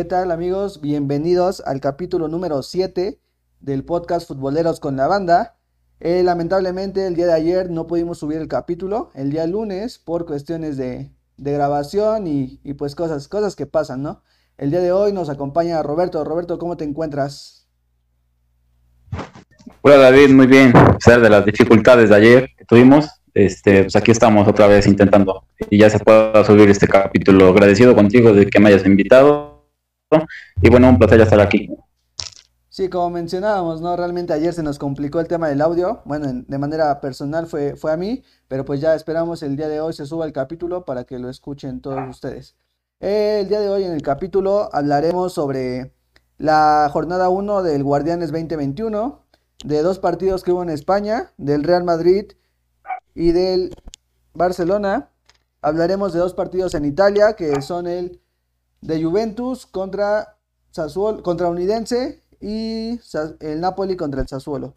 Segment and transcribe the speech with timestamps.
[0.00, 0.80] ¿Qué tal amigos?
[0.80, 3.20] Bienvenidos al capítulo número 7
[3.60, 5.56] del podcast Futboleros con la Banda.
[6.00, 10.24] Eh, lamentablemente el día de ayer no pudimos subir el capítulo, el día lunes, por
[10.24, 14.22] cuestiones de, grabación y, y, pues cosas, cosas que pasan, ¿no?
[14.56, 16.24] El día de hoy nos acompaña Roberto.
[16.24, 17.68] Roberto, ¿cómo te encuentras?
[19.82, 20.74] Hola David, muy bien.
[20.74, 24.86] A pesar de las dificultades de ayer que tuvimos, este, pues aquí estamos otra vez
[24.86, 27.48] intentando y ya se pueda subir este capítulo.
[27.48, 29.49] Agradecido contigo de que me hayas invitado
[30.62, 31.68] y bueno, un placer estar aquí.
[32.68, 33.96] Sí, como mencionábamos, ¿no?
[33.96, 36.02] Realmente ayer se nos complicó el tema del audio.
[36.04, 39.80] Bueno, de manera personal fue, fue a mí, pero pues ya esperamos el día de
[39.80, 42.56] hoy se suba el capítulo para que lo escuchen todos ustedes.
[43.00, 45.92] el día de hoy en el capítulo hablaremos sobre
[46.38, 49.20] la jornada 1 del Guardianes 2021,
[49.64, 52.32] de dos partidos que hubo en España, del Real Madrid
[53.14, 53.74] y del
[54.32, 55.10] Barcelona.
[55.60, 58.19] Hablaremos de dos partidos en Italia, que son el
[58.80, 60.36] de Juventus contra
[60.70, 63.00] Sassuolo, contra Unidense y
[63.40, 64.72] el Napoli contra el Sassuolo.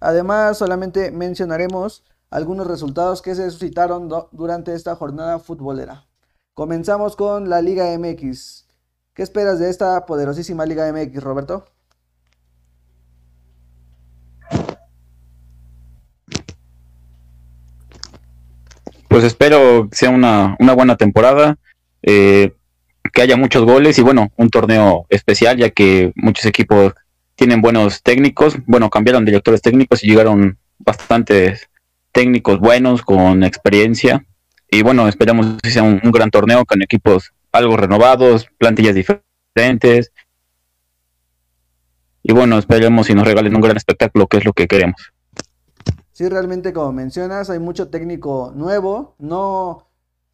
[0.00, 6.06] Además, solamente mencionaremos algunos resultados que se suscitaron durante esta jornada futbolera.
[6.54, 8.66] Comenzamos con la Liga MX.
[9.14, 11.64] ¿Qué esperas de esta poderosísima Liga MX, Roberto?
[19.12, 21.58] pues espero que sea una, buena temporada,
[22.02, 22.54] eh,
[23.12, 26.94] que haya muchos goles y bueno, un torneo especial, ya que muchos equipos
[27.34, 31.68] tienen buenos técnicos, bueno, cambiaron directores técnicos y llegaron bastantes
[32.12, 34.24] técnicos buenos con experiencia.
[34.70, 40.12] Y bueno, esperamos que sea un, un gran torneo con equipos algo renovados, plantillas diferentes.
[42.22, 45.12] Y bueno, esperemos si nos regalen un gran espectáculo, que es lo que queremos.
[46.12, 49.88] Sí, realmente como mencionas, hay mucho técnico nuevo, no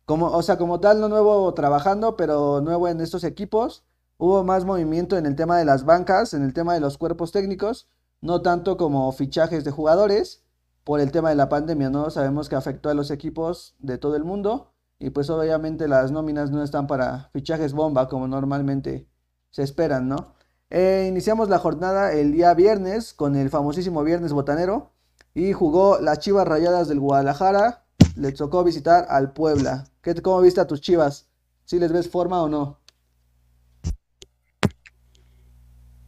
[0.08, 3.84] como, o sea, como tal, no nuevo trabajando, pero nuevo en estos equipos.
[4.16, 7.30] Hubo más movimiento en el tema de las bancas, en el tema de los cuerpos
[7.30, 7.88] técnicos,
[8.22, 10.44] no tanto como fichajes de jugadores,
[10.82, 12.08] por el tema de la pandemia, ¿no?
[12.08, 16.50] Sabemos que afectó a los equipos de todo el mundo y pues obviamente las nóminas
[16.50, 19.06] no están para fichajes bomba como normalmente
[19.50, 20.32] se esperan, ¿no?
[20.70, 24.92] Eh, iniciamos la jornada el día viernes con el famosísimo viernes botanero
[25.34, 27.84] y jugó las Chivas Rayadas del Guadalajara.
[28.16, 29.84] Le tocó visitar al Puebla.
[30.14, 31.28] ¿Qué, ¿Cómo viste a tus Chivas?
[31.64, 32.78] ¿Si les ves forma o no?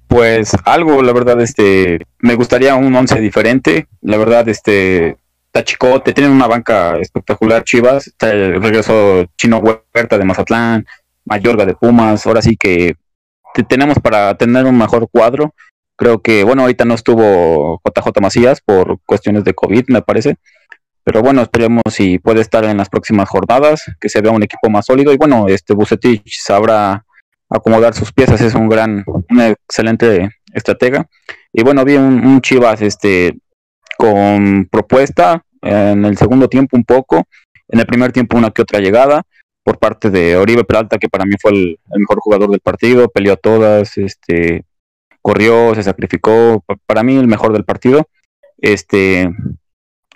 [0.07, 3.89] Pues algo, la verdad, este, me gustaría un once diferente.
[4.01, 5.19] La verdad, este,
[5.51, 8.11] Tachicote, tienen una banca espectacular, Chivas.
[8.19, 10.87] regresó Chino Huerta de Mazatlán,
[11.27, 12.27] Mayorga de Pumas.
[12.27, 12.97] Ahora sí que
[13.69, 15.55] tenemos para tener un mejor cuadro.
[15.97, 20.39] Creo que, bueno, ahorita no estuvo JJ Macías por cuestiones de COVID, me parece.
[21.11, 24.71] Pero bueno, esperemos si puede estar en las próximas jornadas, que se vea un equipo
[24.71, 25.13] más sólido.
[25.13, 27.05] Y bueno, este Bucetich sabrá
[27.49, 31.09] acomodar sus piezas, es un gran, un excelente estratega.
[31.53, 33.37] Y bueno, vi un, Chivas este
[33.99, 37.25] con propuesta, en el segundo tiempo un poco,
[37.67, 39.25] en el primer tiempo una que otra llegada
[39.65, 43.09] por parte de Oribe Peralta, que para mí fue el, el mejor jugador del partido,
[43.09, 44.65] peleó todas, este
[45.23, 48.07] corrió, se sacrificó, para mí el mejor del partido.
[48.59, 49.29] Este,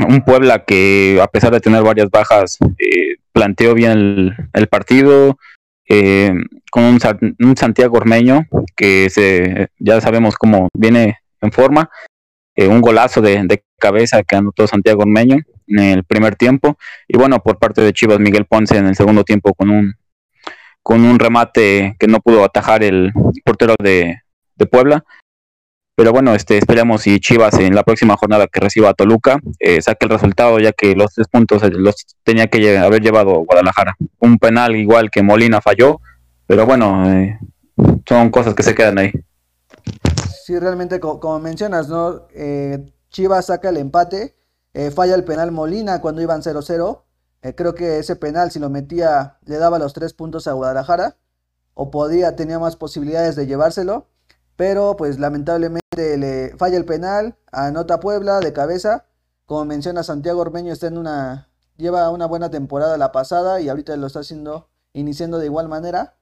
[0.00, 5.38] un Puebla que a pesar de tener varias bajas, eh, planteó bien el, partido,
[5.88, 6.32] eh,
[6.71, 11.91] con un, Santiago Ormeño que se, ya sabemos cómo viene en forma,
[12.56, 17.41] eh, un golazo de, cabeza que anotó Santiago Ormeño en el primer tiempo, y bueno,
[17.43, 19.94] por parte de Chivas Miguel Ponce en el segundo tiempo con un
[20.82, 23.11] con un remate que no pudo atajar el
[23.43, 24.19] portero de,
[24.56, 25.03] de Puebla.
[25.97, 29.81] Pero bueno, este, esperamos si Chivas en la próxima jornada que reciba a Toluca eh,
[29.81, 31.94] saque el resultado, ya que los tres puntos eh, los
[32.25, 33.96] tenía que haber llevado Guadalajara.
[34.19, 36.00] Un penal igual que Molina falló,
[36.49, 37.38] pero bueno, eh,
[38.08, 39.12] son cosas que se quedan ahí.
[40.44, 42.26] Sí, realmente, como, mencionas, ¿no?
[43.11, 44.35] Chivas saca el empate,
[44.94, 47.02] falla el penal Molina cuando iban 0-0.
[47.55, 51.17] creo que ese penal, si lo metía, le daba los tres puntos a Guadalajara,
[51.73, 54.08] o podía, tenía más posibilidades de llevárselo
[54.56, 59.06] pero pues lamentablemente le falla el penal, anota Puebla de cabeza.
[59.46, 63.96] Como menciona Santiago Ormeño, está en una lleva una buena temporada la pasada y ahorita
[63.96, 66.17] lo está haciendo iniciando de igual manera.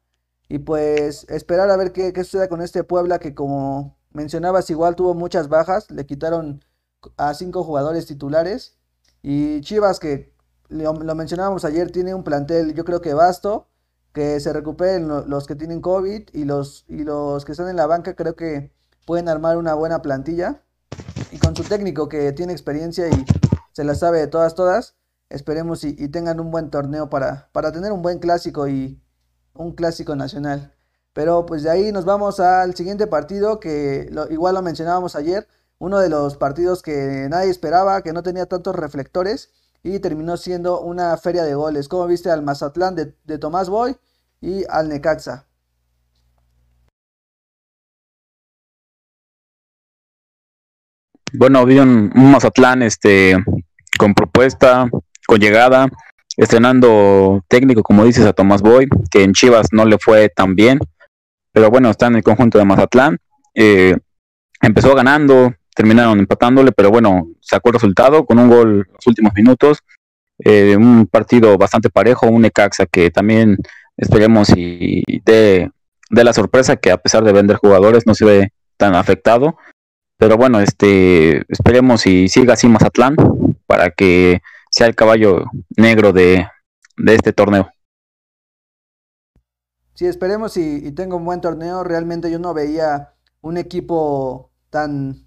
[0.49, 4.97] Y pues esperar a ver qué, qué sucede con este Puebla que como mencionabas igual
[4.97, 6.65] tuvo muchas bajas, le quitaron
[7.17, 8.79] a cinco jugadores titulares
[9.23, 10.35] y Chivas que
[10.69, 13.69] lo, lo mencionábamos ayer tiene un plantel yo creo que vasto
[14.13, 17.87] que se recuperen los que tienen COVID y los, y los que están en la
[17.87, 18.73] banca creo que
[19.07, 20.63] pueden armar una buena plantilla.
[21.31, 23.25] Y con su técnico que tiene experiencia y
[23.73, 24.97] se la sabe de todas, todas,
[25.31, 29.03] esperemos y, tengan un buen torneo para, para tener un buen clásico y
[29.55, 30.75] un clásico nacional.
[31.13, 35.47] Pero pues de ahí nos vamos al siguiente partido que igual lo mencionábamos ayer,
[35.79, 39.51] uno de los partidos que nadie esperaba, que no tenía tantos reflectores
[39.83, 41.89] y terminó siendo una feria de goles.
[41.89, 43.97] Como viste al Mazatlán de, de Tomás Boy
[44.41, 45.47] y al Necaxa.
[51.35, 53.37] Bueno, vi un, Mazatlán este,
[53.99, 54.91] con propuesta,
[55.27, 55.89] con llegada,
[56.37, 60.79] estrenando técnico, como dices, a Tomás Boy, que en Chivas no le fue tan bien,
[61.51, 63.19] pero bueno, está en el conjunto de Mazatlán.
[63.55, 63.97] Eh,
[64.61, 69.33] empezó ganando, terminaron empatándole, pero bueno, sacó el resultado con un gol en los últimos
[69.35, 69.79] minutos.
[70.39, 73.57] Eh, un partido bastante parejo, un Necaxa que también
[73.97, 75.71] esperemos y de,
[76.11, 79.57] de la sorpresa que a pesar de vender jugadores no se ve tan afectado.
[80.17, 83.17] Pero bueno, este, esperemos y siga así Mazatlán
[83.67, 84.41] para que
[84.73, 85.45] sea el caballo
[85.77, 86.47] negro de,
[87.07, 87.71] este torneo.
[89.95, 91.85] Sí, esperemos y, tenga un buen torneo.
[91.85, 95.27] Realmente yo no veía un equipo tan,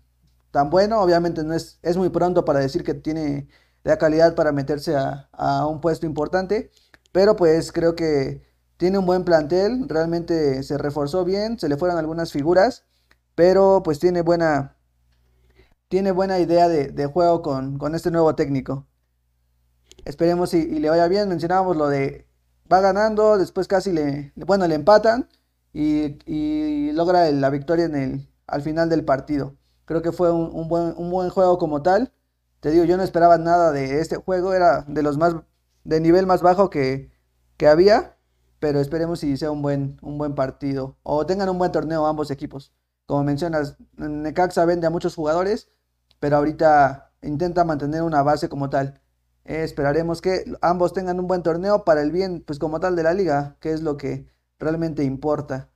[0.52, 1.02] tan bueno.
[1.02, 3.48] Obviamente no es, es muy pronto para decir que tiene
[3.84, 6.72] la calidad para meterse a, a un puesto importante.
[7.12, 8.44] Pero pues creo que
[8.78, 9.88] tiene un buen plantel.
[9.88, 11.60] Realmente se reforzó bien.
[11.60, 12.84] Se le fueron algunas figuras.
[13.36, 14.75] Pero pues tiene buena,
[15.96, 18.86] tiene buena idea de, juego con, este nuevo técnico.
[20.04, 21.30] Esperemos y, le vaya bien.
[21.30, 22.28] Mencionábamos lo de
[22.70, 25.30] va ganando, después casi le, bueno, le empatan
[25.72, 29.56] y, logra la victoria en el, al final del partido.
[29.86, 32.12] Creo que fue un, buen, juego como tal.
[32.60, 35.38] Te digo, yo no esperaba nada de este juego, era de los más
[35.86, 37.10] de nivel más bajo que,
[37.56, 38.18] que había,
[38.60, 42.32] pero esperemos si sea un buen, un buen partido o tengan un buen torneo ambos
[42.32, 42.74] equipos.
[43.06, 45.70] Como mencionas, Necaxa vende a muchos jugadores,
[46.26, 49.00] pero ahorita intenta mantener una base como tal.
[49.44, 53.14] Esperaremos que ambos tengan un buen torneo para el bien, pues como tal de la
[53.14, 54.26] liga, que es lo que
[54.58, 55.70] realmente importa.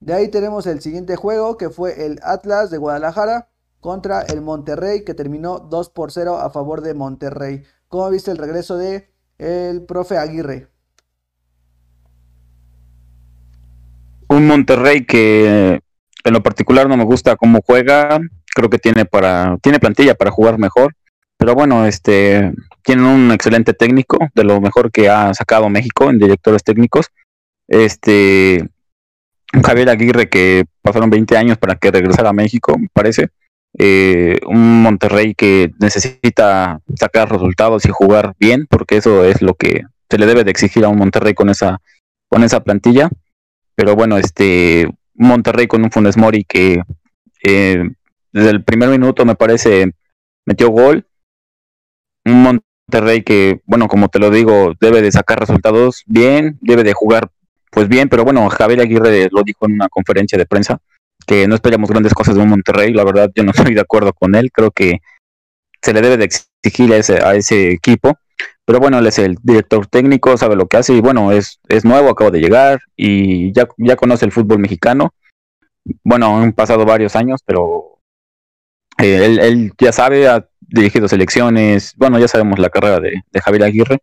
[0.00, 3.48] De ahí tenemos el siguiente juego, que fue el Atlas de Guadalajara
[3.80, 7.62] contra el Monterrey, que terminó 2 por 0 a favor de Monterrey.
[7.88, 10.68] ¿Cómo viste el regreso de el profe Aguirre?
[14.28, 15.80] Un Monterrey que
[16.22, 18.20] en lo particular no me gusta cómo juega,
[18.56, 20.94] creo que tiene para tiene plantilla para jugar mejor,
[21.36, 26.18] pero bueno, este tiene un excelente técnico, de lo mejor que ha sacado México en
[26.18, 27.08] directores técnicos.
[27.68, 28.66] Este
[29.64, 33.28] Javier Aguirre que pasaron 20 años para que regresara a México, me parece.
[33.78, 39.82] Eh, un Monterrey que necesita sacar resultados y jugar bien, porque eso es lo que
[40.08, 41.82] se le debe de exigir a un Monterrey con esa
[42.28, 43.10] con esa plantilla.
[43.74, 46.80] Pero bueno, este Monterrey con un Funes Mori que
[47.44, 47.84] eh,
[48.36, 49.92] desde el primer minuto me parece
[50.44, 51.06] metió gol.
[52.26, 52.60] Un
[52.90, 57.30] Monterrey que, bueno, como te lo digo, debe de sacar resultados bien, debe de jugar
[57.70, 60.78] pues bien, pero bueno, Javier Aguirre lo dijo en una conferencia de prensa,
[61.26, 64.12] que no esperamos grandes cosas de un Monterrey, la verdad yo no estoy de acuerdo
[64.12, 65.00] con él, creo que
[65.82, 68.18] se le debe de exigir a ese, a ese equipo,
[68.66, 71.84] pero bueno, él es el director técnico, sabe lo que hace y bueno, es, es
[71.86, 75.14] nuevo, acaba de llegar y ya, ya conoce el fútbol mexicano.
[76.02, 77.95] Bueno, han pasado varios años, pero
[78.98, 83.98] eh, él, ya sabe, ha dirigido selecciones, bueno, ya sabemos la carrera de, Javier Aguirre.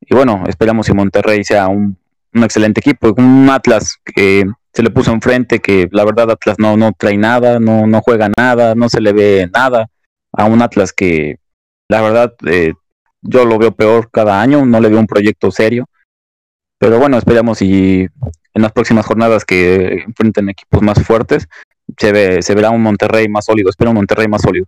[0.00, 1.96] Y bueno, esperamos que Monterrey sea un,
[2.32, 6.92] excelente equipo, un Atlas que se le puso enfrente, que la verdad Atlas no, no
[6.96, 9.88] trae nada, no, no juega nada, no se le ve nada,
[10.32, 11.38] a un Atlas que
[11.88, 12.74] la verdad eh,
[13.22, 15.86] yo lo veo peor cada año, no le veo un proyecto serio.
[16.78, 18.06] Pero bueno, esperamos y
[18.54, 21.48] en las próximas jornadas que enfrenten equipos más fuertes,
[21.96, 23.70] se, ve, se verá un Monterrey más sólido.
[23.70, 24.66] Espero un Monterrey más sólido.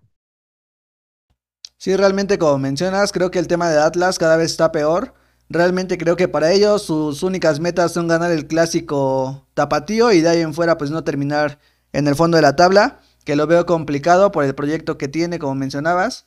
[1.76, 5.14] Sí, realmente como mencionas, creo que el tema de Atlas cada vez está peor.
[5.48, 10.28] Realmente creo que para ellos sus únicas metas son ganar el clásico tapatío y de
[10.28, 11.58] ahí en fuera pues no terminar
[11.92, 15.38] en el fondo de la tabla, que lo veo complicado por el proyecto que tiene,
[15.38, 16.26] como mencionabas.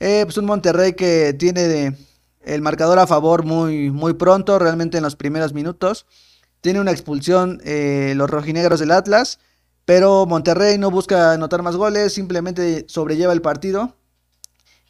[0.00, 1.96] Eh, pues un Monterrey que tiene
[2.44, 6.06] el marcador a favor muy, muy pronto, realmente en los primeros minutos.
[6.60, 9.38] Tiene una expulsión eh, los rojinegros del Atlas,
[9.84, 13.96] pero Monterrey no busca anotar más goles, simplemente sobrelleva el partido.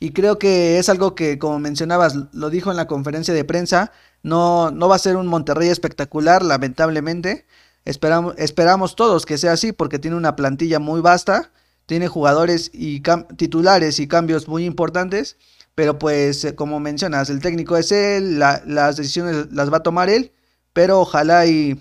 [0.01, 3.93] Y creo que es algo que, como mencionabas, lo dijo en la conferencia de prensa,
[4.23, 7.47] no, no va a ser un Monterrey espectacular, lamentablemente.
[7.85, 11.53] Esperamos, esperamos todos que sea así porque tiene una plantilla muy vasta
[11.87, 13.03] tiene jugadores y
[13.37, 15.37] titulares y cambios muy importantes,
[15.75, 20.09] pero pues eh, como mencionas, el técnico es él, las decisiones las va a tomar
[20.11, 20.33] él,
[20.73, 21.81] pero ojalá y,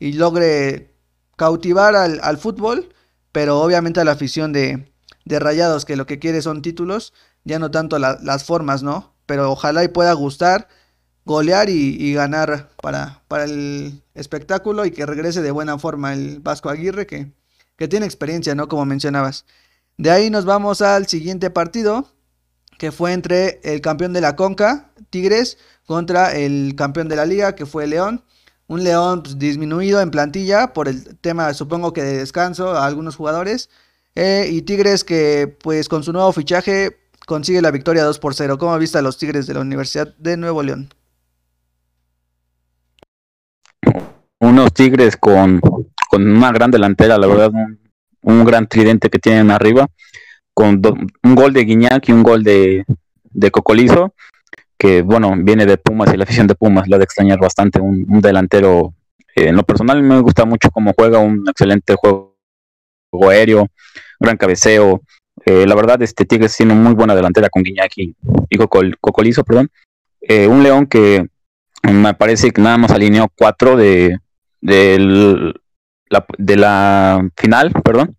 [0.00, 0.91] logre
[1.36, 2.94] cautivar al, fútbol,
[3.32, 4.88] pero obviamente a la afición de,
[5.26, 7.12] Rayados, que lo que quiere son títulos,
[7.44, 9.14] ya no tanto las formas, ¿no?
[9.26, 10.68] Pero ojalá y pueda gustar,
[11.24, 16.68] golear y, ganar para, para, el espectáculo y que regrese de buena forma el Vasco
[16.68, 17.32] Aguirre, que,
[17.76, 18.68] que tiene experiencia, ¿no?
[18.68, 19.44] Como mencionabas.
[19.96, 22.08] De ahí nos vamos al siguiente partido,
[22.78, 27.54] que fue entre el campeón de la Conca, Tigres, contra el campeón de la liga,
[27.54, 28.24] que fue León.
[28.72, 33.16] Un León pues, disminuido en plantilla por el tema, supongo que de descanso a algunos
[33.16, 33.68] jugadores.
[34.14, 38.56] Eh, y Tigres que pues con su nuevo fichaje consigue la victoria 2 por 0.
[38.56, 40.88] ¿Cómo viste a los Tigres de la Universidad de Nuevo León?
[44.40, 45.60] Unos Tigres con,
[46.10, 47.52] una gran delantera, la verdad,
[48.22, 49.86] un gran tridente que tienen arriba
[50.54, 50.80] con
[51.22, 52.86] un gol de Guiñac y un gol de,
[53.24, 54.14] de Cocolizo,
[54.82, 58.04] que bueno, viene de Pumas y la afición de Pumas la de extrañar bastante, un,
[58.20, 58.92] delantero,
[59.36, 62.34] eh, en lo personal me gusta mucho cómo juega, un excelente juego,
[63.30, 63.68] aéreo,
[64.18, 65.00] gran cabeceo,
[65.46, 68.16] eh, la verdad este Tigres tiene muy buena delantera con Guiñac y,
[69.00, 69.70] Cocolizo, perdón,
[70.20, 71.28] eh, un León que
[71.84, 74.18] me parece que nada más alineó cuatro de,
[74.60, 74.98] de,
[76.08, 78.16] la, de la final, perdón,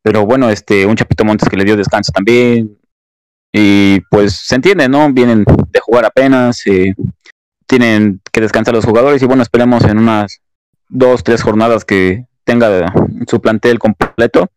[0.00, 2.79] pero bueno, este, un Chapito Montes que le dio descanso también.
[3.52, 5.12] Y pues se entiende, ¿no?
[5.12, 6.94] Vienen de jugar apenas, eh,
[7.66, 10.40] tienen que descansar los jugadores y bueno, esperemos en unas
[10.88, 12.92] dos, tres jornadas que tenga
[13.28, 14.50] su plantel completo,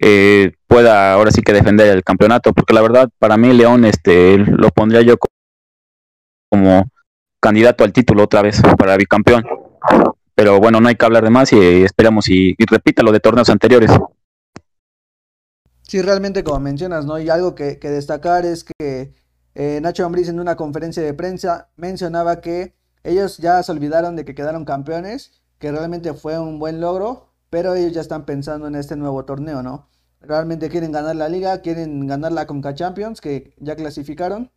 [0.00, 4.38] eh, pueda ahora sí que defender el campeonato, porque la verdad para mí León este
[4.38, 5.16] lo pondría yo
[6.50, 6.90] como
[7.40, 9.44] candidato al título otra vez para bicampeón.
[10.34, 13.20] Pero bueno, no hay que hablar de más y esperamos y, y repita lo de
[13.20, 13.90] torneos anteriores.
[15.88, 17.18] Sí, realmente como mencionas, ¿no?
[17.18, 19.14] Y algo que, destacar es que
[19.54, 24.26] eh, Nacho Ambriz en una conferencia de prensa mencionaba que ellos ya se olvidaron de
[24.26, 28.74] que quedaron campeones, que realmente fue un buen logro, pero ellos ya están pensando en
[28.74, 29.88] este nuevo torneo, ¿no?
[30.20, 34.52] Realmente quieren ganar la liga, quieren ganar la Conca Champions, que ya clasificaron,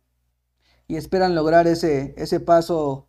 [0.86, 3.08] y esperan lograr ese, ese paso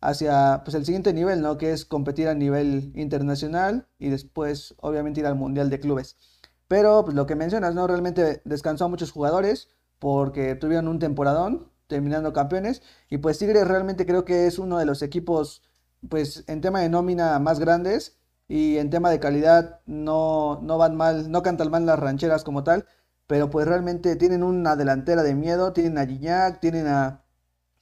[0.00, 1.58] hacia pues, el siguiente nivel, ¿no?
[1.58, 6.16] Que es competir a nivel internacional y después, obviamente, ir al Mundial de Clubes.
[6.68, 7.86] Pero pues, lo que mencionas, ¿no?
[7.86, 9.68] Realmente descansó a muchos jugadores
[9.98, 12.82] porque tuvieron un temporadón terminando campeones.
[13.10, 15.62] Y pues Tigres realmente creo que es uno de los equipos,
[16.08, 18.18] pues en tema de nómina más grandes.
[18.46, 22.64] Y en tema de calidad no, no van mal, no cantan mal las rancheras como
[22.64, 22.86] tal.
[23.26, 25.72] Pero pues realmente tienen una delantera de miedo.
[25.72, 27.24] Tienen a Gignac, tienen a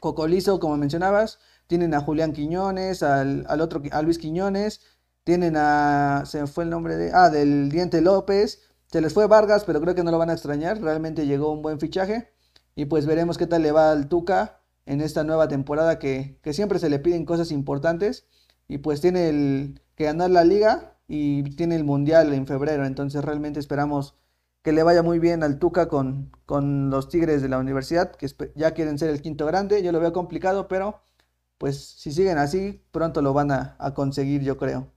[0.00, 1.38] Cocolizo, como mencionabas.
[1.66, 4.80] Tienen a Julián Quiñones, al, al otro, a Luis Quiñones.
[5.24, 8.60] Tienen a, se fue el nombre de, ah, del Diente López.
[8.92, 10.78] Se les fue Vargas, pero creo que no lo van a extrañar.
[10.82, 12.30] Realmente llegó un buen fichaje.
[12.74, 16.78] Y pues veremos qué tal le va al Tuca en esta nueva temporada que, siempre
[16.78, 18.26] se le piden cosas importantes.
[18.68, 22.84] Y pues tiene el, que ganar la liga y tiene el mundial en febrero.
[22.84, 24.14] Entonces realmente esperamos
[24.62, 28.28] que le vaya muy bien al Tuca con, con los Tigres de la universidad, que
[28.54, 29.82] ya quieren ser el quinto grande.
[29.82, 31.00] Yo lo veo complicado, pero
[31.58, 34.92] pues si siguen así, pronto lo van a conseguir, yo creo.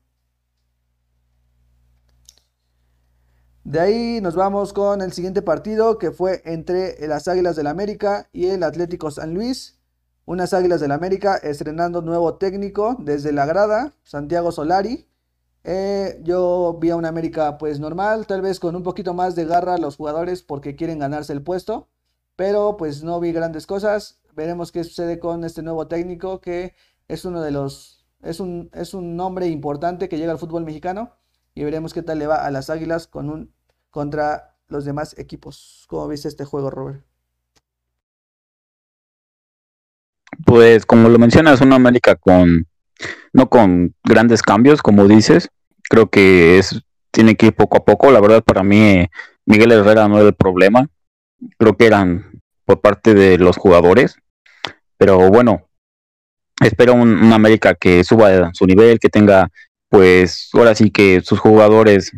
[3.65, 8.29] De ahí nos vamos con el siguiente partido que fue entre las Águilas del América
[8.31, 9.79] y el Atlético San Luis.
[10.25, 15.07] Unas Águilas del América estrenando nuevo técnico desde la grada, Santiago Solari.
[15.63, 19.45] Eh, yo vi a un América pues normal, tal vez con un poquito más de
[19.45, 21.89] garra a los jugadores porque quieren ganarse el puesto,
[22.35, 24.21] pero pues no vi grandes cosas.
[24.35, 26.75] Veremos qué sucede con este nuevo técnico que
[27.07, 31.15] es uno de los, es un, es un nombre importante que llega al fútbol mexicano
[31.55, 33.54] y veremos qué tal le va a las Águilas con un
[33.95, 35.85] contra los demás equipos.
[35.87, 37.01] ¿Cómo viste este juego, Robert?
[40.45, 42.67] Pues como lo mencionas, una América con
[43.31, 45.47] no con grandes cambios, como dices.
[45.89, 48.11] Creo que es tiene que ir poco a poco.
[48.11, 49.07] La verdad, para mí,
[49.45, 50.89] Miguel Herrera no era el problema.
[51.57, 54.17] Creo que eran por parte de los jugadores.
[54.97, 55.69] Pero bueno,
[56.61, 59.47] espero un, una América que suba su nivel, que tenga,
[59.87, 62.11] pues, ahora sí que sus jugadores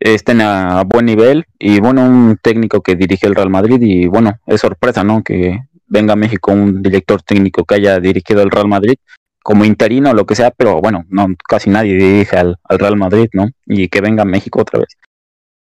[0.00, 4.38] estén a buen nivel y bueno, un técnico que dirige el Real Madrid y bueno,
[4.46, 5.22] es sorpresa, ¿no?
[5.22, 8.96] Que venga a México un director técnico que haya dirigido el Real Madrid
[9.42, 13.28] como interino o lo que sea, pero bueno, no casi nadie dirige al, Real Madrid,
[13.32, 13.48] ¿no?
[13.66, 14.88] Y que venga a México otra vez.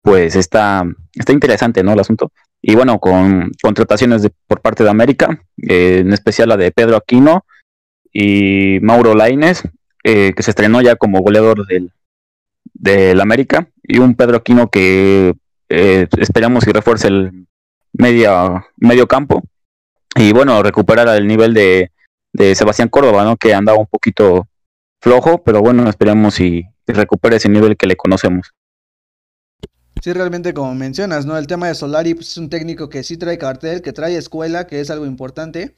[0.02, 1.92] Pues está, está interesante, ¿no?
[1.92, 2.32] El asunto.
[2.60, 6.96] Y bueno, con contrataciones de, por parte de América, eh, en especial la de Pedro
[6.96, 7.46] Aquino
[8.12, 9.62] y Mauro Laines,
[10.04, 11.92] eh, que se estrenó ya como goleador del,
[12.82, 15.34] del América y un Pedro Aquino que
[15.68, 17.46] eh, esperamos que refuerce el
[17.92, 19.42] media, medio campo
[20.16, 21.92] y bueno, recuperar el nivel de,
[22.32, 23.36] de Sebastián Córdoba, ¿no?
[23.36, 24.48] que andaba un poquito
[25.00, 28.50] flojo, pero bueno, esperemos y, recupere ese nivel que le conocemos.
[30.02, 31.38] Sí, realmente como mencionas, ¿no?
[31.38, 34.66] El tema de Solari pues, es un técnico que sí trae cartel, que trae escuela,
[34.66, 35.74] que es algo importante.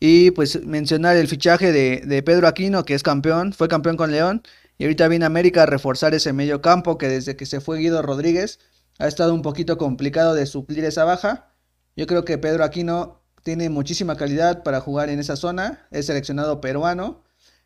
[0.00, 4.10] Y pues mencionar el fichaje de, de Pedro Aquino, que es campeón, fue campeón con
[4.10, 4.42] León.
[4.78, 8.00] Y ahorita viene América a reforzar ese medio campo que desde que se fue Guido
[8.00, 8.60] Rodríguez
[8.98, 11.52] ha estado un poquito complicado de suplir esa baja.
[11.96, 15.86] Yo creo que Pedro Aquino tiene muchísima calidad para jugar en esa zona.
[15.90, 17.24] Es seleccionado peruano,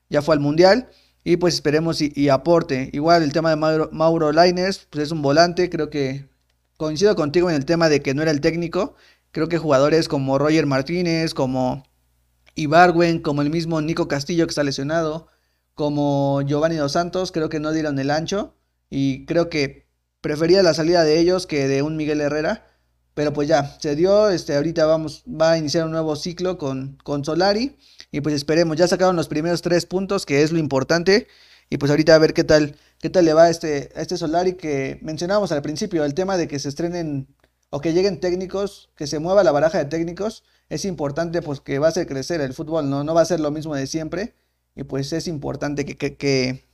[0.08, 0.88] ya fue al Mundial.
[1.24, 2.90] Y pues esperemos y, aporte.
[2.92, 5.70] Igual el tema de Mauro, Mauro Lainez, pues es un volante.
[5.70, 6.28] Creo que
[6.78, 8.96] coincido contigo en el tema de que no era el técnico.
[9.30, 11.84] Creo que jugadores como Roger Martínez, como
[12.54, 15.28] Ibarwen, como el mismo Nico Castillo que está lesionado,
[15.74, 18.54] como Giovanni Dos Santos, creo que no dieron el ancho.
[18.90, 19.88] Y creo que
[20.20, 22.66] prefería la salida de ellos que de un Miguel Herrera.
[23.14, 26.98] Pero pues ya, se dio, este, ahorita vamos, va a iniciar un nuevo ciclo con,
[27.04, 27.76] con Solari.
[28.10, 31.28] Y pues esperemos, ya sacaron los primeros tres puntos, que es lo importante.
[31.70, 34.16] Y pues ahorita a ver qué tal, qué tal le va a este, a este
[34.16, 37.34] Solari que mencionábamos al principio, el tema de que se estrenen
[37.70, 41.78] o que lleguen técnicos, que se mueva la baraja de técnicos, es importante pues que
[41.78, 44.34] va a hacer crecer el fútbol, no, no va a ser lo mismo de siempre.
[44.74, 46.16] Y pues es importante que, que,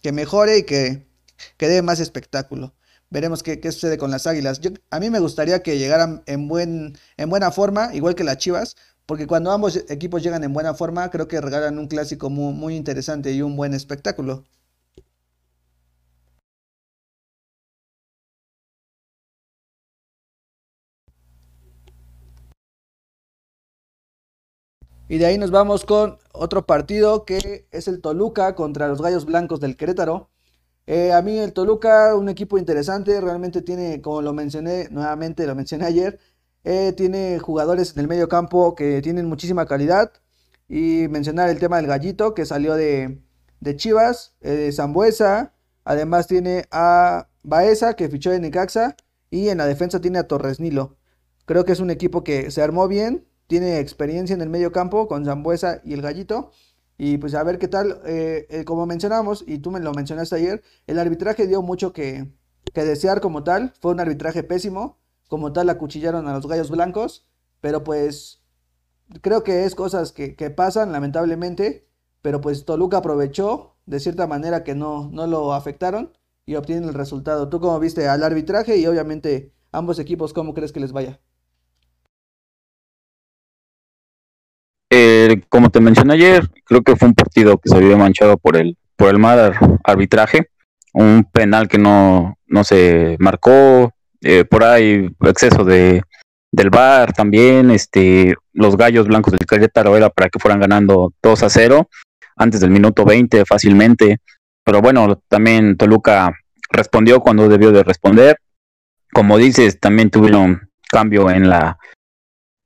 [0.00, 1.08] que, mejore y que,
[1.56, 2.74] que dé más espectáculo.
[3.10, 4.60] Veremos qué, qué, sucede con las Águilas.
[4.60, 8.38] Yo, a mí me gustaría que llegaran en, buen, en buena forma, igual que las
[8.38, 8.76] Chivas,
[9.06, 13.32] porque cuando ambos equipos llegan en buena forma, creo que regalan un clásico muy, interesante
[13.32, 14.44] y un buen espectáculo.
[25.08, 29.24] Y de ahí nos vamos con otro partido que es el Toluca contra los Gallos
[29.24, 30.30] Blancos del Querétaro.
[30.86, 35.54] Eh, a mí el Toluca, un equipo interesante, realmente tiene, como lo mencioné nuevamente, lo
[35.54, 36.18] mencioné ayer,
[36.64, 40.12] eh, tiene jugadores en el medio campo que tienen muchísima calidad.
[40.68, 43.22] Y mencionar el tema del gallito que salió de,
[43.76, 45.54] Chivas, eh, de Zambuesa.
[45.84, 48.96] Además tiene a Baeza que fichó de Necaxa.
[49.30, 50.96] Y en la defensa tiene a Torres Nilo.
[51.46, 53.27] Creo que es un equipo que se armó bien.
[53.48, 56.52] Tiene experiencia en el medio campo con Zambuesa y el gallito.
[56.96, 58.00] Y pues a ver qué tal.
[58.06, 62.28] Eh, como mencionamos, y tú me lo mencionaste ayer, el arbitraje dio mucho que,
[62.72, 63.74] que desear como tal.
[63.80, 67.26] Fue un arbitraje pésimo como tal acuchillaron a los gallos blancos,
[67.60, 68.42] pero pues
[69.22, 71.86] creo que es cosas que, pasan lamentablemente,
[72.22, 76.12] pero pues Toluca aprovechó de cierta manera que no, no lo afectaron
[76.46, 77.48] y obtienen el resultado.
[77.48, 81.20] ¿Tú cómo viste al arbitraje y obviamente ambos equipos cómo crees que les vaya?
[85.48, 88.76] Como te mencioné ayer, creo que fue un partido que se vio manchado por el,
[88.96, 90.48] por el mal arbitraje,
[90.92, 96.02] un penal que no, no se marcó, eh, por ahí exceso de
[96.50, 101.42] del bar también, este, los gallos blancos del Querétaro era para que fueran ganando 2
[101.42, 101.88] a 0
[102.36, 104.18] antes del minuto 20 fácilmente,
[104.64, 106.32] pero bueno, también Toluca
[106.70, 108.38] respondió cuando debió de responder.
[109.12, 111.78] Como dices, también tuvieron cambio en la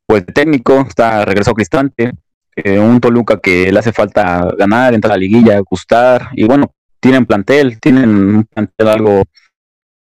[0.07, 2.13] pues técnico, está regresó Cristante,
[2.57, 6.73] eh, un Toluca que le hace falta ganar, entrar a la liguilla, gustar y bueno,
[7.01, 9.23] tienen plantel, tienen un plantel algo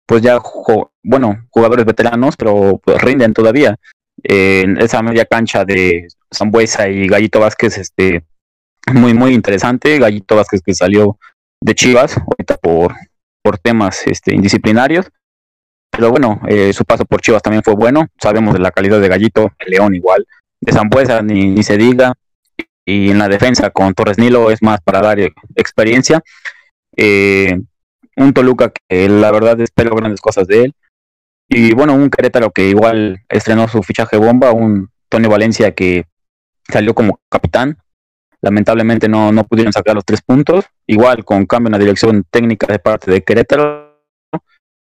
[0.07, 0.39] pues ya,
[1.03, 3.77] bueno, jugadores veteranos, pero pues rinden todavía.
[4.23, 8.25] esa media cancha de Zambuesa y Gallito Vázquez, este,
[8.93, 9.99] muy, muy interesante.
[9.99, 11.19] Gallito Vázquez que salió
[11.61, 12.95] de Chivas, ahorita por,
[13.43, 15.11] por temas este, indisciplinarios.
[15.91, 18.07] Pero bueno, eh, su paso por Chivas también fue bueno.
[18.21, 20.27] Sabemos de la calidad de Gallito, León igual.
[20.61, 22.15] De Zambuesa ni, ni se diga.
[22.91, 25.19] Y en la defensa con Torres Nilo es más para dar
[25.57, 26.23] experiencia.
[26.97, 27.61] Eh,
[28.17, 30.75] un Toluca que la verdad espero grandes cosas de él.
[31.51, 36.07] Y bueno, un Querétaro que igual estrenó su fichaje bomba, un Tony Valencia que
[36.67, 37.77] salió como capitán.
[38.41, 40.65] Lamentablemente no, no pudieron sacar los tres puntos.
[40.87, 44.01] Igual con cambio en la dirección técnica de parte de Querétaro.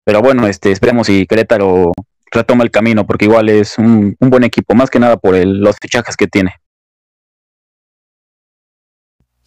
[0.04, 1.94] Pero bueno, este, esperemos si Querétaro
[2.34, 5.60] retoma el camino, porque igual es un, un buen equipo, más que nada por el,
[5.60, 6.56] los fichajes que tiene.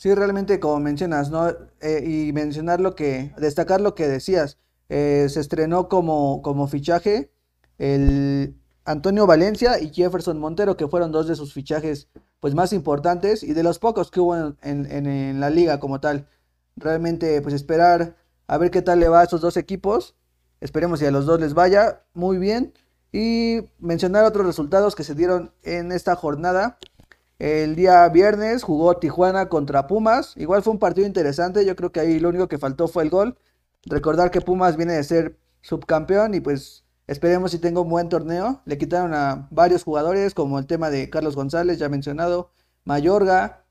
[0.07, 1.49] Sí, realmente como mencionas, ¿no?
[1.81, 4.57] Eh, y mencionar lo que, destacar lo que decías,
[4.88, 7.33] eh, se estrenó como, como fichaje
[7.77, 13.42] el Antonio Valencia y Jefferson Montero, que fueron dos de sus fichajes pues más importantes
[13.42, 16.29] y de los pocos que hubo en, en, la liga como tal.
[16.77, 18.14] Realmente pues esperar
[18.47, 20.14] a ver qué tal le va a estos dos equipos.
[20.61, 22.75] Esperemos si a los dos les vaya muy bien.
[23.11, 26.79] Y mencionar otros resultados que se dieron en esta jornada.
[27.38, 30.35] El día viernes jugó Tijuana contra Pumas.
[30.37, 31.66] Igual fue un partido interesante.
[31.66, 33.37] Yo creo que ahí lo único que faltó fue el gol.
[33.85, 38.62] Recordar que Pumas viene de ser subcampeón y pues esperemos si tenga un buen torneo.
[38.64, 42.53] Le quitaron a varios jugadores como el tema de Carlos González, ya mencionado,
[42.85, 43.64] Mayorga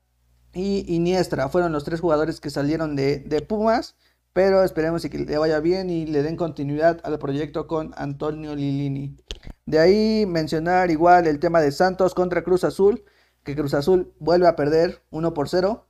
[0.52, 1.48] y Iniestra.
[1.48, 3.96] Fueron los tres jugadores que salieron de, de Pumas.
[4.32, 9.16] Pero esperemos que le vaya bien y le den continuidad al proyecto con Antonio Lilini.
[9.64, 13.02] De ahí mencionar igual el tema de Santos contra Cruz Azul
[13.46, 15.86] que Cruz Azul vuelve a perder 1 por 0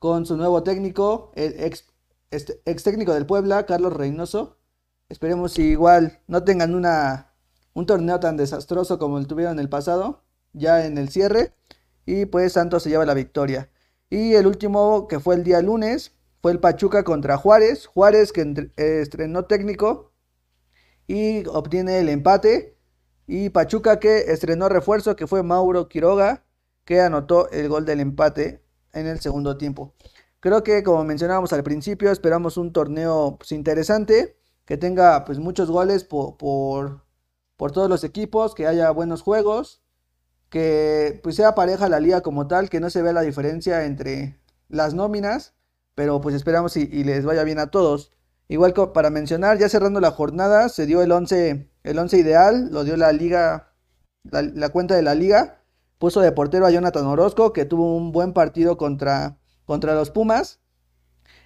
[0.00, 1.86] con su nuevo técnico, el ex,
[2.32, 4.58] este, ex técnico del Puebla, Carlos Reynoso.
[5.08, 7.32] Esperemos si igual no tengan una,
[7.74, 11.54] un torneo tan desastroso como el tuvieron en el pasado, ya en el cierre.
[12.04, 13.70] Y pues Santos se lleva la victoria.
[14.10, 17.86] Y el último, que fue el día lunes, fue el Pachuca contra Juárez.
[17.86, 20.12] Juárez que estrenó técnico
[21.06, 22.76] y obtiene el empate.
[23.28, 26.45] Y Pachuca que estrenó refuerzo, que fue Mauro Quiroga,
[26.86, 29.94] que anotó el gol del empate en el segundo tiempo.
[30.40, 35.70] Creo que como mencionábamos al principio, esperamos un torneo pues, interesante, que tenga pues muchos
[35.70, 37.02] goles por, por,
[37.72, 39.82] todos los equipos, que haya buenos juegos,
[40.48, 44.38] que pues sea pareja la liga como tal, que no se vea la diferencia entre
[44.68, 45.54] las nóminas,
[45.96, 48.12] pero pues esperamos y, les vaya bien a todos.
[48.48, 52.68] Igual que para mencionar, ya cerrando la jornada, se dio el 11, el 11 ideal,
[52.70, 53.72] lo dio la liga,
[54.22, 55.62] la cuenta de la liga,
[55.98, 60.60] Puso de portero a Jonathan Orozco, que tuvo un buen partido contra, contra los Pumas.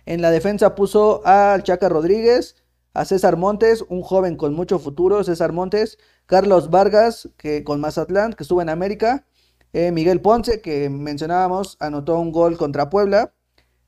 [0.07, 2.57] En la defensa puso al Chaca Rodríguez,
[2.95, 8.33] a César Montes, un joven con mucho futuro, César Montes, Carlos Vargas, que con Mazatlán,
[8.33, 9.27] que estuvo en América,
[9.73, 13.33] eh, Miguel Ponce, que mencionábamos, anotó un gol contra Puebla,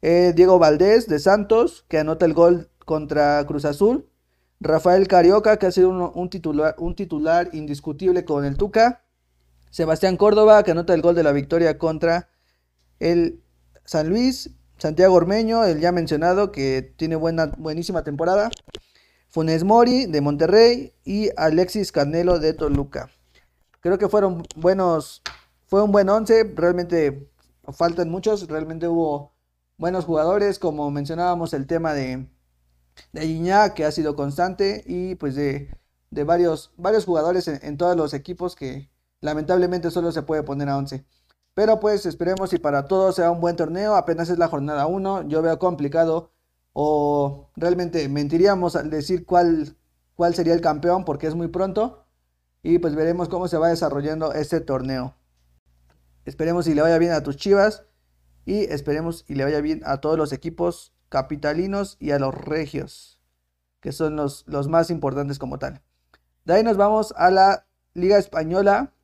[0.01, 4.09] eh, Diego Valdés de Santos, que anota el gol contra Cruz Azul,
[4.61, 9.03] Rafael Carioca, que ha sido un, titular, un titular indiscutible con el Tuca,
[9.72, 12.28] Sebastián Córdoba, que anota el gol de la victoria contra
[13.00, 13.42] el
[13.87, 14.50] San Luis.
[14.76, 18.50] Santiago Ormeño, el ya mencionado, que tiene buena, buenísima temporada.
[19.30, 23.08] Funes Mori de Monterrey y Alexis Canelo de Toluca.
[23.80, 25.22] Creo que fueron buenos,
[25.66, 27.30] fue un buen once, realmente
[27.72, 29.32] faltan muchos, realmente hubo
[29.78, 32.28] buenos jugadores, como mencionábamos el tema de,
[33.12, 35.70] de que ha sido constante, y pues de,
[36.11, 38.91] varios, varios jugadores en todos los equipos que,
[39.22, 41.06] Lamentablemente solo se puede poner a 11.
[41.54, 43.94] Pero pues esperemos y para todos sea un buen torneo.
[43.94, 45.28] Apenas es la jornada 1.
[45.28, 46.32] Yo veo complicado
[46.72, 49.76] o realmente mentiríamos al decir cuál,
[50.14, 52.04] cuál sería el campeón porque es muy pronto.
[52.64, 55.14] Y pues veremos cómo se va desarrollando este torneo.
[56.24, 57.85] Esperemos y le vaya bien a tus chivas.
[58.44, 63.20] Y esperemos y le vaya bien a todos los equipos capitalinos y a los regios.
[63.80, 65.80] Que son los, los más importantes como tal.
[66.44, 68.94] De ahí nos vamos a la Liga Española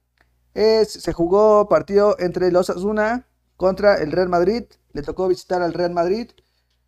[0.54, 4.64] se jugó partido entre los Asuna contra el Real Madrid.
[4.92, 6.30] Le tocó visitar al Real Madrid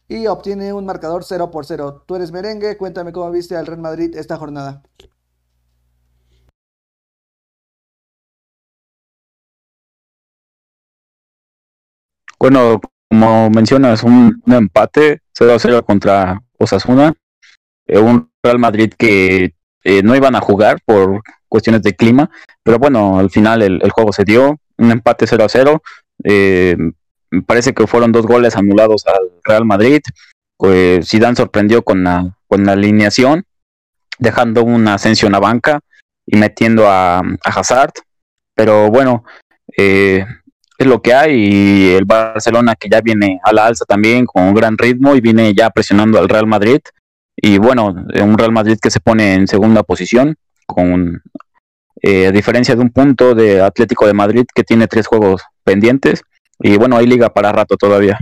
[0.08, 2.04] y obtiene un marcador 0 por 0.
[2.06, 4.82] Tú eres merengue, cuéntame cómo viste al Real Madrid esta jornada.
[12.40, 17.12] Bueno, como mencionas, un, empate 0 0 contra Osasuna.
[17.86, 22.30] Eh, un Real Madrid que eh, no iban a jugar por cuestiones de clima,
[22.62, 25.82] pero bueno, al final el, juego se dio, un empate 0 a 0,
[26.24, 26.76] eh,
[27.46, 30.00] parece que fueron dos goles anulados al Real Madrid,
[30.56, 33.44] pues Zidane sorprendió con la, con la alineación,
[34.18, 35.80] dejando una ascensión a banca
[36.26, 37.92] y metiendo a, a Hazard,
[38.54, 39.24] pero bueno,
[39.76, 40.24] eh,
[40.80, 44.44] es lo que hay y el Barcelona que ya viene a la alza también con
[44.44, 46.80] un gran ritmo y viene ya presionando al Real Madrid
[47.36, 50.36] y bueno, un Real Madrid que se pone en segunda posición
[50.74, 51.22] con
[52.02, 56.22] eh, a diferencia de un punto de Atlético de Madrid que tiene tres juegos pendientes
[56.58, 58.18] y bueno, hay liga para rato todavía.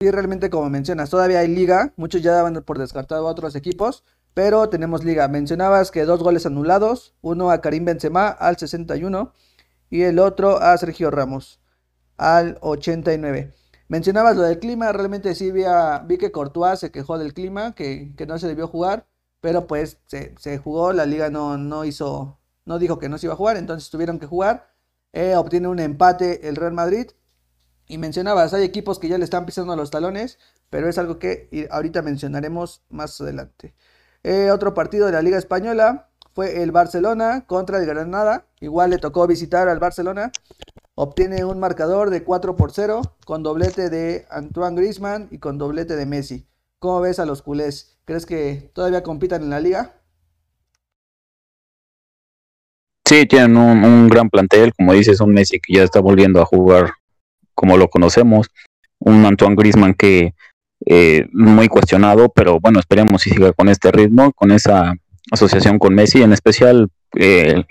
[0.00, 4.04] Sí, realmente como mencionas, todavía hay liga, muchos ya daban por descartado a otros equipos,
[4.34, 5.28] pero tenemos liga.
[5.28, 9.32] Mencionabas que dos goles anulados, uno a Karim Benzema al 61
[9.90, 11.60] y el otro a Sergio Ramos
[12.16, 13.52] al 89.
[13.86, 15.62] Mencionabas lo del clima, realmente sí vi,
[16.06, 19.06] vi que Courtois se quejó del clima, que, que no se debió jugar
[19.44, 23.34] pero pues se, jugó, la liga no, no, hizo, no dijo que no se iba
[23.34, 24.70] a jugar, entonces tuvieron que jugar.
[25.12, 27.10] Eh, obtiene un empate el Real Madrid.
[27.86, 30.38] Y mencionabas, hay equipos que ya le están pisando los talones,
[30.70, 33.74] pero es algo que ahorita mencionaremos más adelante.
[34.22, 38.46] Eh, otro partido de la Liga Española fue el Barcelona contra el Granada.
[38.60, 40.32] Igual le tocó visitar al Barcelona.
[40.94, 45.96] Obtiene un marcador de 4 por 0 con doblete de Antoine Grisman y con doblete
[45.96, 46.46] de Messi.
[46.84, 47.96] ¿Cómo ves a los culés?
[48.04, 50.02] ¿Crees que todavía compitan en la liga?
[53.08, 56.90] Sí, tienen un, gran plantel, como dices, un Messi que ya está volviendo a jugar
[57.54, 58.48] como lo conocemos,
[58.98, 60.34] un Antoine Grisman que
[60.84, 64.94] eh, muy cuestionado, pero bueno, esperemos si siga con este ritmo, con esa
[65.30, 67.64] asociación con Messi, en especial el,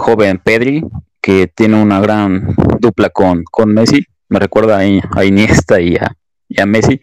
[0.00, 0.84] joven Pedri,
[1.22, 7.00] que tiene una gran dupla con, con Messi, me recuerda a, Iniesta y a Messi,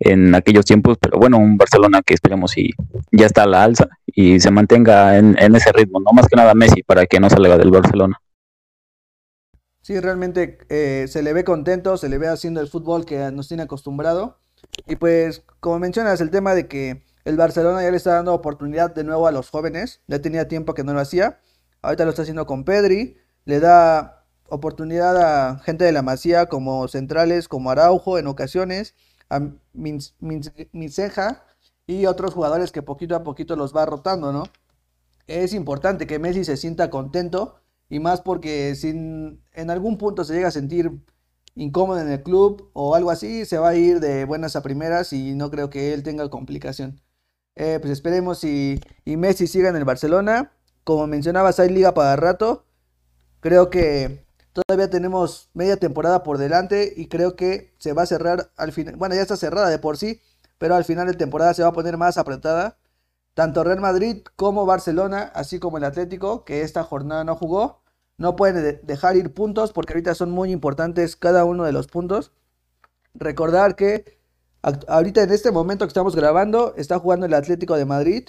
[0.00, 2.70] en aquellos tiempos, pero bueno, un Barcelona que esperemos y
[3.10, 6.54] ya está a la alza y se mantenga en, ese ritmo, no más que nada
[6.54, 8.20] Messi para que no salga del Barcelona.
[9.82, 13.48] Sí, realmente eh, se le ve contento, se le ve haciendo el fútbol que nos
[13.48, 14.38] tiene acostumbrado.
[14.86, 18.94] Y pues, como mencionas, el tema de que el Barcelona ya le está dando oportunidad
[18.94, 21.40] de nuevo a los jóvenes, ya tenía tiempo que no lo hacía,
[21.82, 26.88] ahorita lo está haciendo con Pedri, le da oportunidad a gente de la Masía como
[26.88, 28.94] centrales, como Araujo en ocasiones,
[29.30, 29.40] a
[29.72, 31.44] Minceja
[31.86, 34.44] y otros jugadores que poquito a poquito los va rotando, ¿no?
[35.26, 40.48] Es importante que Messi se sienta contento y más porque en algún punto se llega
[40.48, 40.92] a sentir
[41.54, 45.12] incómodo en el club o algo así, se va a ir de buenas a primeras
[45.12, 47.00] y no creo que él tenga complicación.
[47.56, 50.52] Eh, pues esperemos y, y Messi siga en el Barcelona.
[50.84, 52.64] Como mencionabas, hay liga para rato.
[53.40, 54.24] Creo que
[54.66, 58.96] todavía tenemos media temporada por delante y creo que se va a cerrar al final.
[58.96, 60.20] Bueno, ya está cerrada de por sí,
[60.58, 62.78] pero al final de temporada se va a poner más apretada.
[63.34, 67.82] Tanto Real Madrid como Barcelona, así como el Atlético, que esta jornada no jugó,
[68.16, 72.32] no pueden dejar ir puntos porque ahorita son muy importantes cada uno de los puntos.
[73.14, 74.18] Recordar que
[74.62, 78.28] ahorita en este momento que estamos grabando está jugando el Atlético de Madrid,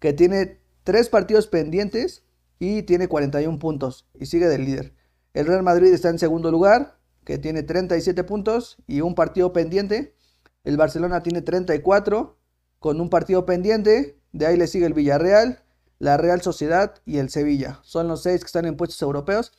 [0.00, 2.24] que tiene tres partidos pendientes
[2.58, 4.94] y tiene 41 puntos y sigue del líder.
[5.34, 10.14] El Real Madrid está en segundo lugar, que tiene 37 puntos y un partido pendiente.
[10.62, 12.38] El Barcelona tiene 34
[12.78, 14.16] con un partido pendiente.
[14.32, 15.64] De ahí le sigue el Villarreal,
[15.98, 17.80] la Real Sociedad y el Sevilla.
[17.82, 19.52] Son los seis que están en puestos europeos.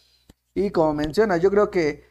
[0.53, 2.05] Y como menciona, yo creo que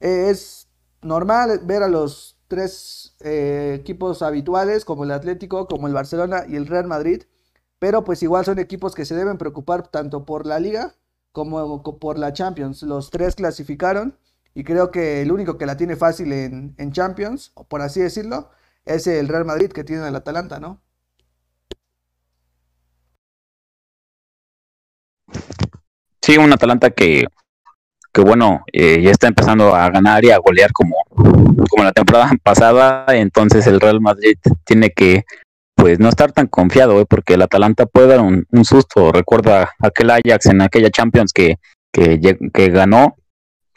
[0.00, 0.68] eh, es
[1.02, 6.56] normal ver a los tres eh, equipos habituales como el Atlético, como el Barcelona y
[6.56, 7.24] el Real Madrid.
[7.78, 10.94] Pero pues igual son equipos que se deben preocupar tanto por la liga
[11.32, 12.82] como por la Champions.
[12.82, 14.16] Los tres clasificaron
[14.54, 18.50] y creo que el único que la tiene fácil en, en Champions, por así decirlo,
[18.84, 20.80] es el Real Madrid que tiene el Atalanta, ¿no?
[26.22, 27.26] Sí, un Atalanta que,
[28.12, 32.30] que bueno, eh, ya está empezando a ganar y a golear como, como la temporada
[32.42, 35.24] pasada, entonces el Real Madrid tiene que
[35.80, 39.12] pues no estar tan confiado, eh, porque el Atalanta puede dar un, susto.
[39.12, 41.56] Recuerda aquel Ajax en aquella Champions que,
[41.90, 42.20] que,
[42.52, 43.16] que ganó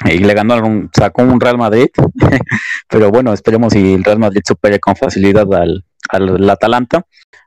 [0.05, 1.87] y le ganó, un, sacó un Real Madrid,
[2.89, 7.05] pero bueno, esperemos si el Real Madrid supere con facilidad al, al Atalanta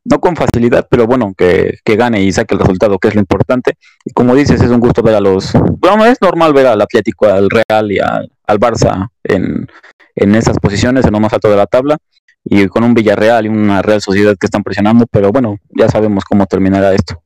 [0.08, 3.76] no con facilidad, pero bueno, que, gane y saque el resultado, que es lo importante.
[4.04, 5.52] Y como dices, es un gusto ver a los...
[5.78, 9.66] Bueno, es normal ver al Atlético, al Real y al, Barça en,
[10.14, 11.98] en esas posiciones, en lo más alto de la tabla,
[12.48, 16.24] y con un Villarreal y una Real Sociedad que están presionando, pero bueno, ya sabemos
[16.24, 17.20] cómo terminará esto.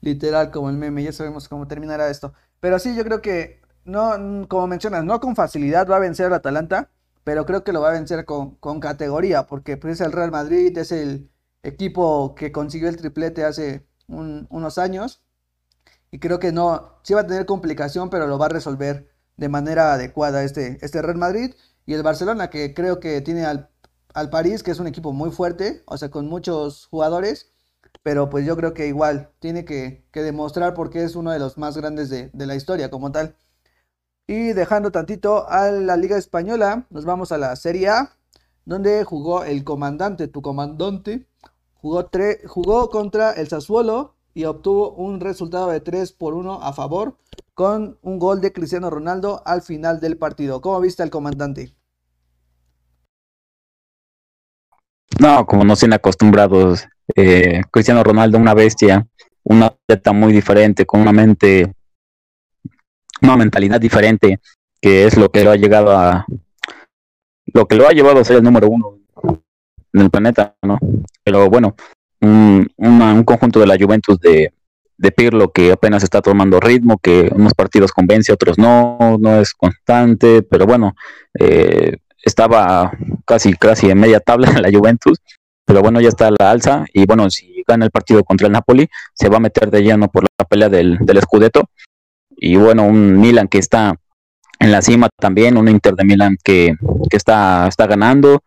[0.00, 2.32] Literal, como el meme, ya sabemos cómo terminará esto.
[2.60, 6.34] Pero sí, yo creo que, no, como mencionas, no con facilidad va a vencer al
[6.34, 6.90] Atalanta,
[7.24, 10.76] pero creo que lo va a vencer con, categoría, porque pues, es el Real Madrid,
[10.78, 11.30] es el
[11.62, 15.22] equipo que consiguió el triplete hace unos años,
[16.10, 19.48] y creo que no, sí va a tener complicación, pero lo va a resolver de
[19.48, 21.54] manera adecuada este, este Real Madrid,
[21.86, 23.68] y el Barcelona, que creo que tiene al,
[24.30, 27.50] París, que es un equipo muy fuerte, o sea, con muchos jugadores,
[28.02, 31.76] pero pues yo creo que igual tiene que, demostrar porque es uno de los más
[31.76, 33.36] grandes de, de la historia como tal.
[34.26, 38.16] Y dejando tantito a la Liga Española, nos vamos a la Serie A,
[38.64, 41.26] donde jugó el comandante, tu comandante,
[41.74, 42.08] jugó,
[42.46, 47.18] jugó contra el Sassuolo y obtuvo un resultado de 3 por 1 a favor,
[47.54, 50.60] con un gol de Cristiano Ronaldo al final del partido.
[50.60, 51.74] ¿Cómo viste al comandante?
[55.20, 59.06] No, como no sean acostumbrados, eh, Cristiano Ronaldo, una bestia,
[59.44, 61.74] una atleta muy diferente, con una mente
[63.20, 64.40] una mentalidad diferente,
[64.80, 66.26] que es lo que lo ha llegado a
[67.54, 68.98] lo que lo ha llevado a ser el número uno
[69.92, 70.78] en el planeta, ¿no?
[71.22, 71.76] Pero bueno,
[72.20, 74.52] un, un conjunto de la Juventus de,
[75.02, 79.52] de Pirlo que apenas está tomando ritmo, que unos partidos convence, otros no, no es
[79.52, 80.94] constante, pero bueno,
[81.38, 82.92] eh, estaba
[83.26, 85.18] casi casi en media tabla en la Juventus,
[85.66, 88.88] pero bueno, ya está la alza y bueno, si gana el partido contra el Napoli,
[89.12, 91.64] se va a meter de lleno por la pelea del, del Scudetto.
[92.30, 93.96] Y bueno, un Milan que está
[94.60, 96.76] en la cima también, un Inter de Milan que,
[97.10, 98.42] está, está ganando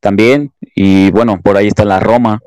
[0.00, 2.40] también, y bueno, por ahí está la Roma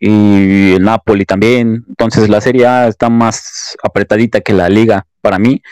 [0.00, 5.38] y el Napoli también, entonces la Serie A está más apretadita que la Liga para
[5.38, 5.62] mí,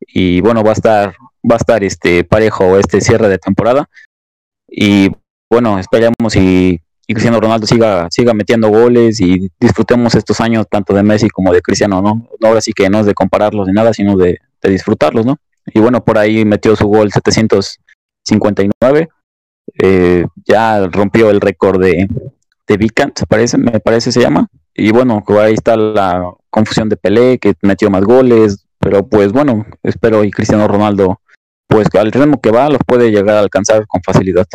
[0.00, 1.14] y bueno, va a estar,
[1.48, 3.88] va a estar este parejo este cierre de temporada,
[4.68, 5.10] y
[5.50, 6.80] bueno, esperamos y
[7.14, 11.60] Cristiano Ronaldo siga, siga metiendo goles y disfrutemos estos años tanto de Messi como de
[11.62, 12.28] Cristiano, ¿no?
[12.42, 15.38] Ahora sí que no es de compararlos ni nada, sino de, disfrutarlos, ¿no?
[15.66, 19.08] Y bueno, por ahí metió su gol 759,
[19.80, 22.08] eh, ya rompió el récord de,
[22.66, 26.96] de Vican, se parece, me parece se llama, y bueno, ahí está la confusión de
[26.96, 31.20] Pelé, que metió más goles, Pero pues bueno, espero y Cristiano Ronaldo,
[31.68, 34.46] pues al ritmo que va, los puede llegar a alcanzar con facilidad.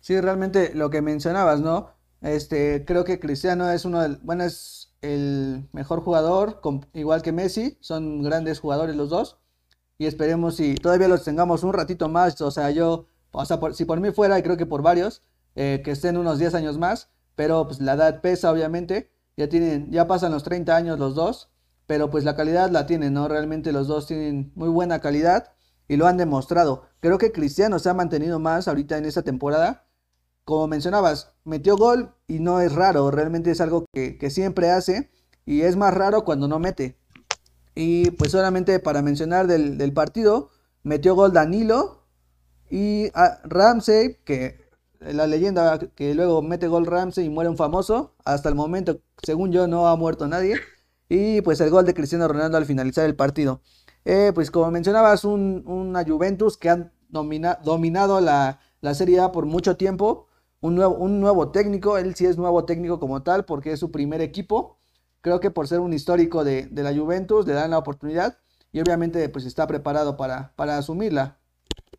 [0.00, 1.90] Sí, realmente lo que mencionabas, ¿no?
[2.22, 6.62] Este, creo que Cristiano es uno del, bueno, es el mejor jugador,
[6.94, 9.36] igual que Messi, son grandes jugadores los dos.
[9.98, 13.84] Y esperemos si todavía los tengamos un ratito más, o sea, yo, o sea, si
[13.84, 15.22] por mí fuera, y creo que por varios,
[15.54, 19.90] eh, que estén unos 10 años más, pero pues la edad pesa, obviamente, ya tienen,
[19.90, 21.50] ya pasan los 30 años los dos,
[21.86, 23.28] pero pues la calidad la tienen, ¿no?
[23.28, 25.52] Realmente los dos tienen muy buena calidad
[25.88, 26.84] y lo han demostrado.
[27.00, 29.86] Creo que Cristiano se ha mantenido más ahorita en esta temporada.
[30.44, 35.10] Como mencionabas, metió gol y no es raro, realmente es algo que, siempre hace
[35.46, 36.98] y es más raro cuando no mete.
[37.74, 40.50] Y pues solamente para mencionar del, del partido,
[40.82, 42.04] metió gol Danilo
[42.70, 44.63] y a Ramsey, que
[45.12, 48.14] la leyenda que luego mete gol Ramsey y muere un famoso.
[48.24, 50.56] Hasta el momento, según yo, no ha muerto nadie.
[51.08, 53.60] Y pues el gol de Cristiano Ronaldo al finalizar el partido.
[54.04, 58.60] Eh, pues como mencionabas, un, una Juventus que han dominado la,
[58.94, 60.28] Serie A por mucho tiempo.
[60.60, 63.90] Un nuevo, un nuevo técnico, él sí es nuevo técnico como tal porque es su
[63.90, 64.78] primer equipo.
[65.20, 68.38] Creo que por ser un histórico de, la Juventus le dan la oportunidad
[68.72, 71.38] y obviamente pues está preparado para, para asumirla.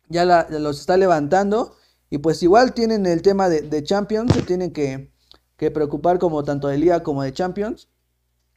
[0.08, 1.74] Ya los está levantando
[2.10, 5.12] y pues igual tienen el tema de, Champions, se tienen que,
[5.56, 7.88] preocupar como tanto de Liga como de Champions.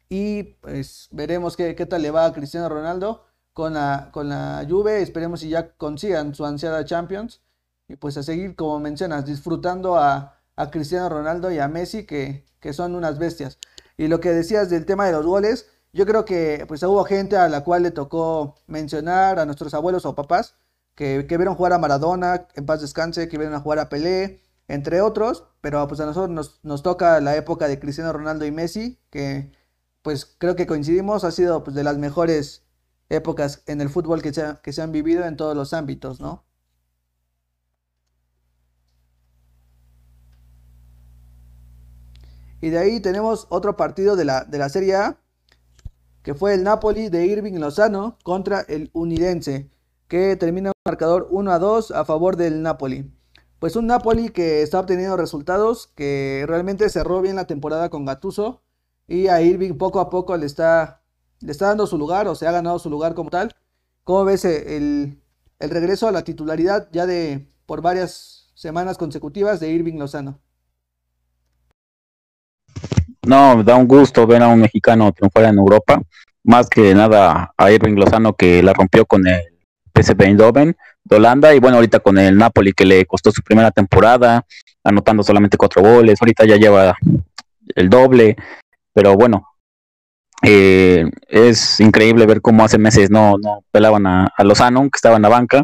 [0.08, 5.02] Y pues veremos qué, tal le va a Cristiano Ronaldo con la, con la Juve.
[5.02, 7.42] Esperemos si ya consigan su ansiada Champions.
[7.88, 10.36] Y pues a seguir, como mencionas, disfrutando a,
[10.72, 13.60] Cristiano Ronaldo y a Messi, que, que, son unas bestias.
[13.98, 17.38] Y lo que decías del tema de los goles, yo creo que pues hubo gente
[17.38, 20.56] a la cual le tocó mencionar a nuestros abuelos o papás
[21.00, 25.02] que, vieron jugar a Maradona, en paz descanse, que vieron a jugar a Pelé, entre
[25.02, 29.54] otros, pero pues a nosotros nos, toca la época de Cristiano Ronaldo y Messi, que
[30.02, 32.64] pues creo que coincidimos, ha sido pues de las mejores
[33.08, 36.44] épocas en el fútbol que se, que se han vivido en todos los ámbitos, ¿no?
[42.62, 45.18] Y de ahí tenemos otro partido de la, de la Serie A,
[46.24, 49.70] que fue el Napoli de Irving Lozano contra el Unidense
[50.10, 53.10] que termina un marcador 1 a 2 a favor del Napoli.
[53.60, 58.64] Pues un Napoli que está obteniendo resultados, que realmente cerró bien la temporada con Gatuso
[59.08, 61.04] y a Irving poco a poco le está,
[61.42, 63.54] le está dando su lugar o se ha ganado su lugar como tal.
[64.04, 65.22] ¿Cómo ves eh, el,
[65.60, 70.40] el regreso a la titularidad ya de por varias semanas consecutivas de Irving Lozano?
[73.28, 76.02] No, da un gusto ver a un mexicano triunfar en Europa,
[76.44, 79.59] más que nada a Irving Lozano que la rompió con el
[80.02, 83.72] PSV Eindhoven de Holanda y bueno, ahorita con el Napoli que le costó su primera
[83.72, 84.46] temporada,
[84.84, 86.96] anotando solamente cuatro goles, ahorita ya lleva
[87.76, 88.36] el doble,
[88.94, 89.48] pero bueno,
[90.42, 95.24] eh, es increíble ver cómo hace meses no, no pelaban a, Lozano, que estaba en
[95.24, 95.64] la banca,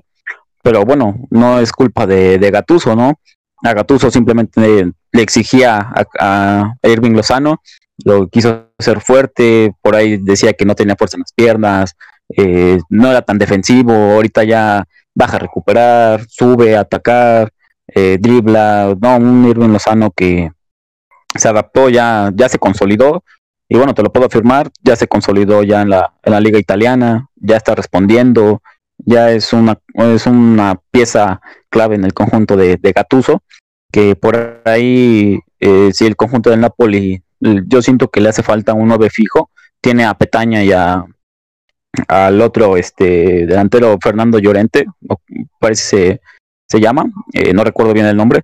[0.61, 3.19] pero bueno, no es culpa de, de Gatuso, ¿no?
[3.63, 7.61] A Gatuso simplemente le, exigía a, Irving Lozano,
[8.03, 11.95] lo quiso hacer fuerte, por ahí decía que no tenía fuerza en las piernas,
[12.29, 17.51] eh, no era tan defensivo, ahorita ya baja a recuperar, sube a atacar,
[17.87, 20.51] eh, dribla, no, un Irving Lozano que
[21.35, 23.23] se adaptó, ya, ya se consolidó,
[23.67, 26.59] y bueno, te lo puedo afirmar, ya se consolidó ya en la, en la liga
[26.59, 28.61] italiana, ya está respondiendo,
[28.97, 33.41] ya es una, es una pieza clave en el conjunto de, de Gatuso,
[33.91, 38.73] que por ahí, eh, si el conjunto del Napoli, yo siento que le hace falta
[38.73, 39.49] un 9 fijo,
[39.81, 41.05] tiene a Petaña y a,
[42.07, 44.85] al otro este delantero Fernando Llorente,
[45.59, 46.19] parece
[46.67, 48.43] se, llama, eh, no recuerdo bien el nombre,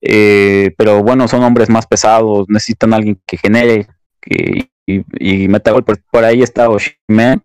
[0.00, 3.86] eh, pero bueno, son hombres más pesados, necesitan alguien que genere
[4.20, 5.84] que, y, meta gol.
[5.84, 7.42] Por, ahí está Oshimen,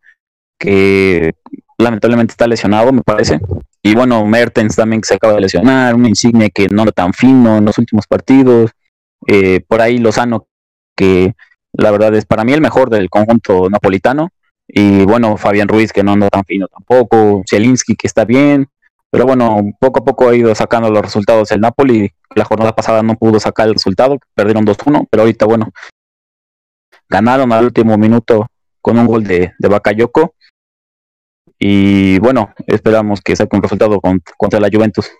[0.59, 1.33] que
[1.77, 3.39] lamentablemente está lesionado, me parece.
[3.83, 7.13] Y bueno, Mertens también que se acaba de lesionar, un insigne que no era tan
[7.13, 8.71] fino en los últimos partidos.
[9.27, 10.47] Eh, por ahí Lozano,
[10.95, 11.33] que
[11.73, 14.29] la verdad es para mí el mejor del conjunto napolitano.
[14.73, 17.43] Y bueno, Fabián Ruiz, que no anda tan fino tampoco.
[17.47, 18.69] Zielinski, que está bien.
[19.09, 22.09] Pero bueno, poco a poco ha ido sacando los resultados el Napoli.
[22.35, 25.67] La jornada pasada no pudo sacar el resultado, perdieron 2-1, pero ahorita, bueno,
[27.09, 28.47] ganaron al último minuto
[28.79, 30.35] con un gol de, de Bakayoko.
[31.59, 33.99] Y bueno, esperamos que saque un resultado
[34.37, 35.11] contra la Juventus.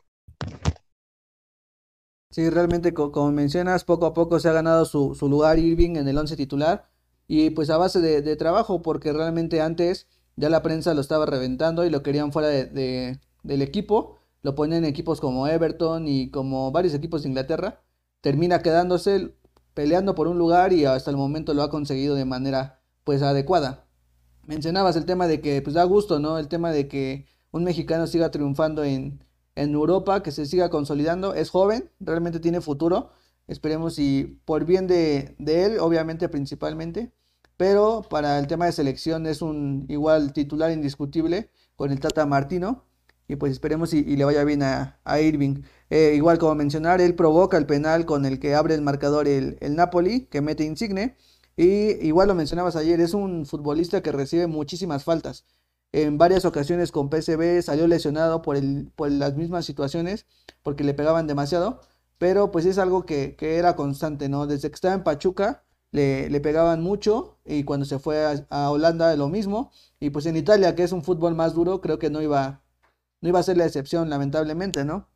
[2.32, 6.08] Sí, realmente, como mencionas, poco a poco se ha ganado su, su lugar Irving en
[6.08, 6.91] el once titular
[7.34, 10.06] y pues a base de, trabajo, porque realmente antes
[10.36, 14.80] ya la prensa lo estaba reventando y lo querían fuera de, del equipo, lo ponen
[14.80, 17.80] en equipos como Everton y como varios equipos de Inglaterra,
[18.20, 19.34] termina quedándose
[19.74, 23.88] peleando por un lugar y hasta el momento lo ha conseguido de manera pues adecuada.
[24.46, 26.38] mencionabas el tema de que pues da gusto, ¿no?
[26.38, 29.24] El tema de que un mexicano siga triunfando en,
[29.56, 33.12] en Europa, que se siga consolidando, es joven, realmente tiene futuro,
[33.48, 37.14] esperemos y por bien de, de él, obviamente principalmente,
[37.62, 42.86] pero para el tema de selección es un igual titular indiscutible con el Tata Martino,
[43.28, 45.62] y pues esperemos y, le vaya bien a, Irving.
[45.92, 49.60] Eh, igual como mencionar, él provoca el penal con el que abre el marcador el,
[49.62, 51.16] el Napoli, que mete Insigne.
[51.56, 55.46] Y igual lo mencionabas ayer, es un futbolista que recibe muchísimas faltas.
[55.92, 60.26] En varias ocasiones con PSV salió lesionado por, el, por las mismas situaciones,
[60.64, 61.82] porque le pegaban demasiado.
[62.18, 64.48] Pero pues es algo que, era constante, ¿no?
[64.48, 69.16] Desde que estaba en Pachuca le, le pegaban mucho y cuando se fue a, Holanda
[69.16, 69.72] lo mismo.
[70.00, 72.64] Y pues en Italia, que es un fútbol más duro, creo que no iba,
[73.22, 75.08] no iba a ser la excepción, lamentablemente, ¿no?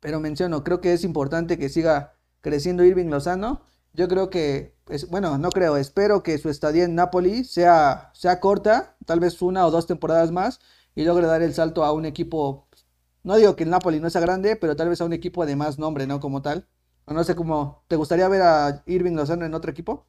[0.00, 3.62] Pero menciono, creo que es importante que siga creciendo Irving Lozano.
[3.92, 8.40] Yo creo que, es, bueno, no creo, espero que su estadía en Napoli sea, sea
[8.40, 10.60] corta, tal vez una o dos temporadas más,
[10.94, 12.68] y logre dar el salto a un equipo,
[13.22, 15.56] no digo que el Napoli no sea grande, pero tal vez a un equipo de
[15.56, 16.20] más nombre, ¿no?
[16.20, 16.68] Como tal.
[17.08, 20.06] No sé cómo, ¿te gustaría ver a Irving Lozano en otro equipo?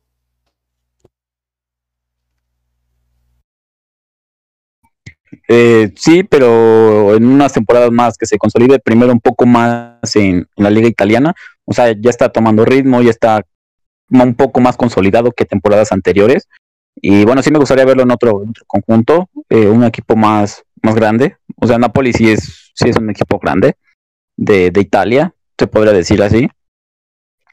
[5.47, 10.47] Eh, sí, pero en unas temporadas más que se consolide primero un poco más en,
[10.55, 11.35] la liga italiana.
[11.65, 13.45] O sea, ya está tomando ritmo, ya está
[14.09, 16.47] un poco más consolidado que temporadas anteriores.
[16.95, 21.37] Y bueno, sí me gustaría verlo en otro, conjunto, eh, un equipo más, más grande.
[21.57, 23.75] O sea, Napoli sí es, sí es un equipo grande
[24.35, 26.49] de, de Italia, se podría decir así.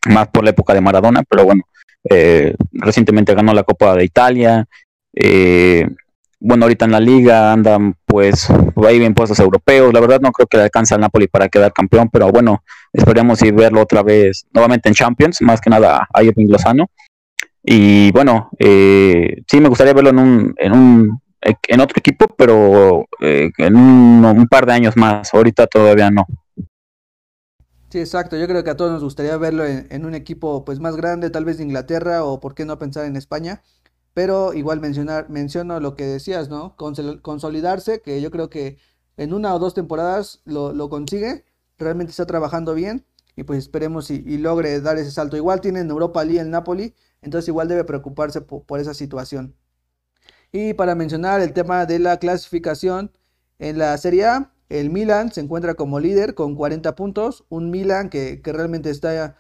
[0.07, 1.62] Más por la época de Maradona, pero bueno,
[2.11, 4.66] eh, recientemente ganó la Copa de Italia.
[5.14, 5.88] Eh,
[6.40, 8.48] bueno, ahorita en la liga andan pues
[8.86, 9.92] ahí bien puestos europeos.
[9.94, 13.42] La verdad no creo que le alcance al Napoli para quedar campeón, pero bueno, esperemos
[13.42, 16.90] y verlo otra vez nuevamente en Champions, más que nada a Irving Lozano.
[17.62, 21.20] Y bueno, eh, sí me gustaría verlo en un, en un
[21.68, 25.32] en otro equipo, pero eh, en un, par de años más.
[25.32, 26.26] Ahorita todavía no.
[27.95, 28.36] Sí, exacto.
[28.36, 31.45] Yo creo que a todos nos gustaría verlo en, un equipo pues más grande, tal
[31.45, 33.62] vez de Inglaterra o por qué no pensar en España.
[34.14, 36.74] Pero igual mencionar, menciono lo que decías, ¿no?
[36.76, 38.78] Consolidarse, que yo creo que
[39.16, 41.45] en una o dos temporadas lo, consigue,
[41.78, 45.36] realmente está trabajando bien y pues esperemos y, logre dar ese salto.
[45.36, 49.55] Igual tiene en Europa League el Napoli, entonces igual debe preocuparse por, esa situación.
[50.51, 53.12] Y para mencionar el tema de la clasificación
[53.61, 58.11] en la Serie A, el Milan se encuentra como líder con 40 puntos, un Milan
[58.11, 59.37] que, que realmente está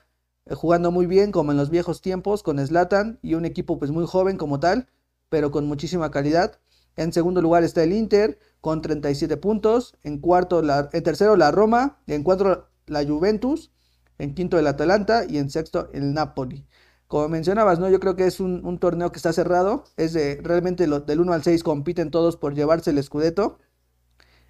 [0.46, 3.90] eh, jugando muy bien como en los viejos tiempos con Slatan y un equipo pues
[3.90, 4.88] muy joven como tal,
[5.28, 6.58] pero con muchísima calidad.
[6.96, 11.50] En segundo lugar está el Inter con 37 puntos, en cuarto la, en tercero la
[11.50, 13.72] Roma, en cuarto la Juventus,
[14.18, 16.66] en quinto el Atalanta y en sexto el Napoli.
[17.08, 17.90] Como mencionabas, ¿no?
[17.90, 21.32] Yo creo que es un, torneo que está cerrado, es de realmente lo, del 1
[21.32, 23.58] al 6 compiten todos por llevarse el Scudetto,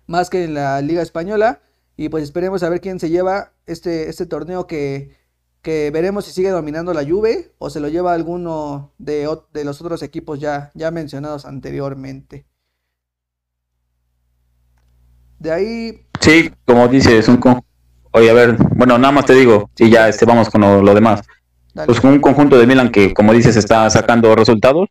[0.06, 1.60] más que en la Liga Española,
[1.96, 5.24] y pues esperemos a ver quién se lleva este, este torneo que
[5.64, 9.80] que veremos si sigue dominando la Juve o se lo lleva alguno de, de los
[9.80, 12.44] otros equipos ya, ya mencionados anteriormente.
[15.38, 16.06] De ahí...
[16.20, 17.40] Sí, como dices, un
[18.12, 21.22] Oye, a ver, bueno, nada más te digo, y ya este, vamos con lo, demás.
[21.86, 24.88] Pues con un conjunto de Milan que, como dices, está sacando resultados,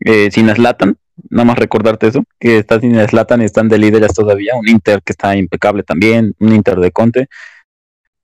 [0.00, 0.98] eh, sin Slatan,
[1.30, 5.02] nada más recordarte eso, que está sin Slatan y están de líderes todavía, un Inter
[5.02, 7.28] que está impecable también, un Inter de Conte,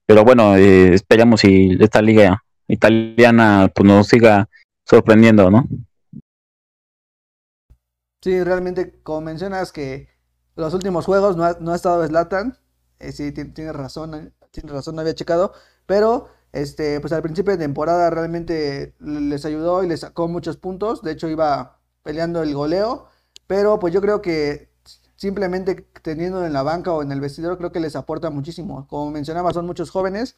[0.05, 4.49] pero bueno, eh, esperamos si esta liga italiana pues nos siga
[4.85, 5.67] sorprendiendo, ¿no?
[8.21, 10.09] Sí, realmente, como mencionas que
[10.55, 12.57] los últimos juegos no ha, no ha estado Slatan,
[12.99, 15.53] eh, sí, tiene razón, eh, tiene razón, no había checado,
[15.85, 21.01] pero este, pues al principio de temporada realmente les ayudó y les sacó muchos puntos,
[21.01, 23.07] de hecho iba peleando el goleo,
[23.47, 24.69] pero pues yo creo que
[25.15, 28.87] simplemente teniendo en la banca o en el vestidor creo que les aporta muchísimo.
[28.87, 30.35] Como mencionaba, son muchos jóvenes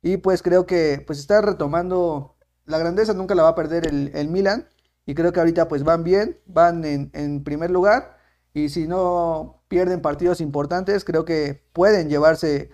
[0.00, 4.28] y pues creo que pues está retomando la grandeza, nunca la va a perder el,
[4.28, 4.68] Milan
[5.04, 8.16] y creo que ahorita pues van bien, van en, primer lugar
[8.54, 12.70] y si no pierden partidos importantes creo que pueden llevarse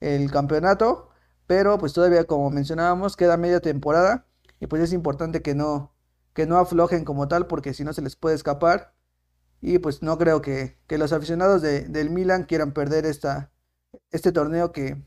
[0.00, 1.10] el campeonato,
[1.46, 4.24] pero pues todavía como mencionábamos queda media temporada
[4.60, 5.91] y pues es importante que no
[6.34, 8.94] que no aflojen como tal porque si no se les puede escapar
[9.60, 13.52] y pues no creo que, los aficionados del Milan quieran perder esta,
[14.10, 15.02] este torneo que,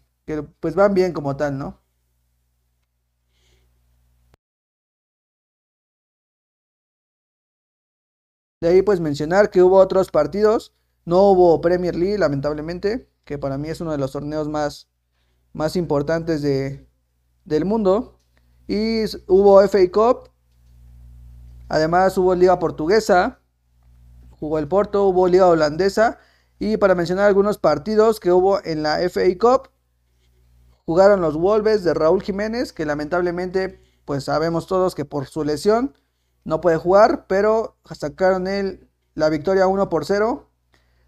[0.60, 1.82] pues van bien como tal, ¿no?
[8.62, 10.74] De ahí pues mencionar que hubo otros partidos,
[11.06, 14.90] no hubo Premier League lamentablemente, que para mí es uno de los torneos más,
[15.54, 16.88] más importantes de,
[17.44, 18.20] del mundo.
[18.68, 20.30] Y hubo FA Cup,
[21.70, 23.40] además hubo Liga Portuguesa,
[24.32, 26.20] jugó el Porto, hubo Liga Holandesa
[26.60, 29.70] y para mencionar algunos partidos que hubo en la FA Cup,
[30.86, 35.96] jugaron los Wolves de Raúl Jiménez, que lamentablemente pues sabemos todos que por su lesión
[36.44, 40.50] no puede jugar, pero sacaron él la victoria 1 por 0.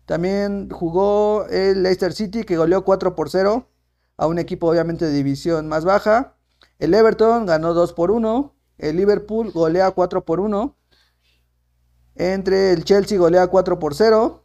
[0.05, 3.67] También jugó el Leicester City que goleó 4 por 0
[4.17, 6.35] a un equipo obviamente de división más baja.
[6.79, 8.55] El Everton ganó 2 por 1.
[8.77, 10.75] El Liverpool golea 4 por 1.
[12.15, 14.43] Entre el Chelsea golea 4 por 0.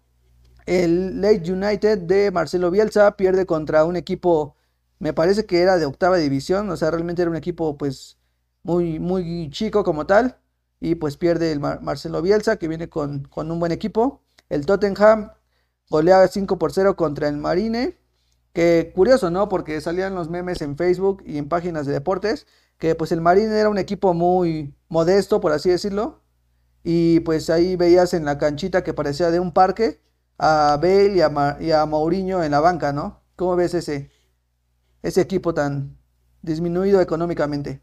[0.67, 4.55] El Lake United de Marcelo Bielsa pierde contra un equipo,
[4.99, 8.19] me parece que era de octava división, o sea, realmente era un equipo pues
[8.63, 10.39] muy, muy chico como tal.
[10.81, 14.23] Y pues pierde el Marcelo Bielsa, que viene con, con, un buen equipo.
[14.49, 15.31] El Tottenham
[15.89, 17.99] golea 5 por 0 contra el Marine.
[18.53, 19.49] Que curioso, ¿no?
[19.49, 22.47] Porque salían los memes en Facebook y en páginas de deportes.
[22.79, 26.21] Que pues el Marine era un equipo muy modesto, por así decirlo.
[26.85, 30.01] Y pues ahí veías en la canchita que parecía de un parque
[30.39, 33.23] a Bale y a, y a Mourinho en la banca, ¿no?
[33.37, 34.11] ¿Cómo ves ese,
[35.03, 35.97] ese equipo tan
[36.43, 37.81] disminuido económicamente?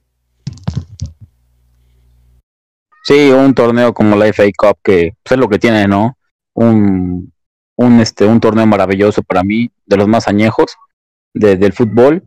[3.03, 6.17] Sí, un torneo como la FA Cup que pues, es lo que tiene, ¿no?
[6.53, 7.32] Un,
[7.80, 10.75] un, este, un torneo maravilloso para mí, de los más añejos
[11.34, 12.23] del fútbol.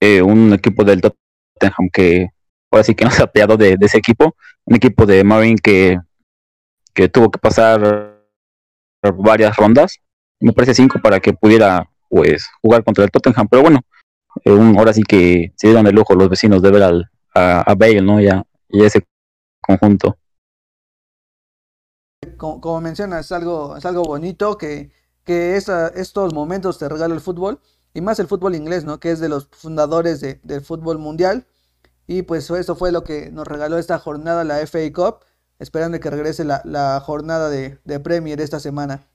[0.00, 2.28] Eh, un equipo del Tottenham que
[2.70, 4.34] ahora sí que no se ha peleado de, ese equipo.
[4.64, 5.98] Un equipo de Marine que,
[6.92, 8.16] que tuvo que pasar
[9.16, 10.00] varias rondas,
[10.40, 13.80] me parece cinco para que pudiera pues jugar contra el Tottenham, pero bueno,
[14.44, 17.74] eh, un, ahora sí que se dieron el lujo los vecinos de ver al, a,
[17.76, 18.20] Bale, ¿no?
[18.20, 19.06] Ya, y ese
[19.60, 20.16] conjunto.
[22.36, 24.90] Como, mencionas, es algo, es algo bonito que,
[25.24, 27.60] que estos momentos te regala el fútbol,
[27.94, 29.00] y más el fútbol inglés, ¿no?
[29.00, 31.46] Que es de los fundadores del fútbol mundial.
[32.06, 35.20] Y pues eso fue lo que nos regaló esta jornada la FA Cup
[35.58, 39.08] esperando que regrese la, jornada de, de, Premier esta semana.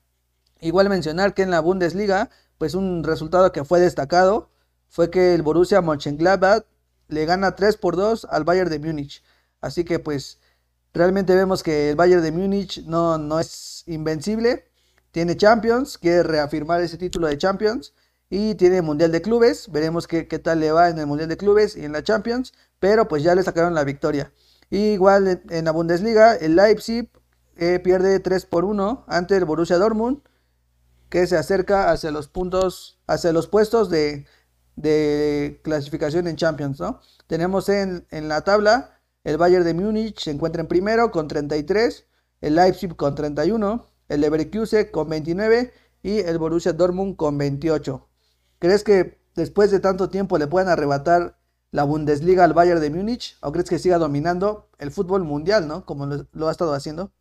[0.60, 4.50] Igual mencionar que en la Bundesliga, pues un resultado que fue destacado
[4.90, 6.66] fue que el Borussia Mönchengladbach
[7.08, 9.24] le gana 3 por 2 al Bayern de Múnich.
[9.62, 10.40] Así que pues
[10.94, 14.66] realmente vemos que el Bayern de Múnich no, no es invencible.
[15.12, 17.94] Tiene Champions, quiere reafirmar ese título de Champions.
[18.30, 19.70] Y tiene Mundial de Clubes.
[19.72, 22.54] Veremos qué, qué tal le va en el Mundial de Clubes y en la Champions.
[22.80, 24.32] Pero pues ya le sacaron la victoria
[24.72, 27.10] igual en, la Bundesliga, el Leipzig
[27.58, 30.22] eh, pierde 3 por 1 ante el Borussia Dortmund,
[31.10, 34.26] que se acerca hacia los puntos, hacia los puestos de,
[35.64, 37.02] clasificación en Champions, ¿no?
[37.28, 42.06] Tenemos en, la tabla el Bayern de Múnich se encuentra en primero con 33,
[42.42, 48.08] el Leipzig con 31, el Leverkusen con 29 y el Borussia Dortmund con 28.
[48.60, 51.38] ¿Crees que después de tanto tiempo le puedan arrebatar
[51.72, 53.38] la Bundesliga al Bayern de Múnich?
[53.42, 55.86] ¿O crees que siga dominando el fútbol mundial, ¿no?
[55.86, 57.12] Como lo, ha estado haciendo.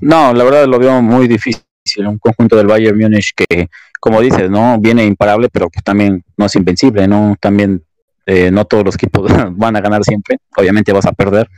[0.00, 1.62] No, la verdad lo veo muy difícil.
[1.98, 3.68] Un conjunto del Bayern Múnich que,
[4.00, 7.36] como dices, no viene imparable, pero que también no es invencible, ¿no?
[7.38, 7.84] También
[8.26, 10.38] eh, no todos los equipos van a ganar siempre.
[10.56, 11.48] Obviamente vas a perder.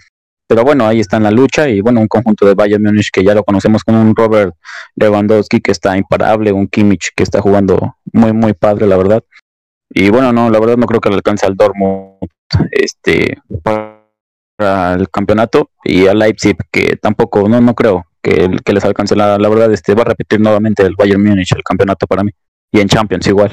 [0.47, 3.25] Pero bueno, ahí está en la lucha y bueno, un conjunto de Bayern Múnich que
[3.25, 4.55] ya lo conocemos como un Robert
[4.95, 9.25] Lewandowski que está imparable, un Kimmich que está jugando muy, muy padre, la verdad.
[9.89, 12.19] Y bueno, no, la verdad no creo que le alcance al Dortmund
[12.71, 18.85] este, para el campeonato y al Leipzig que tampoco, no, no creo que, que les
[18.85, 19.17] alcance.
[19.17, 22.33] La, la verdad este, va a repetir nuevamente el Bayern Múnich el campeonato para mí
[22.71, 23.53] y en Champions igual.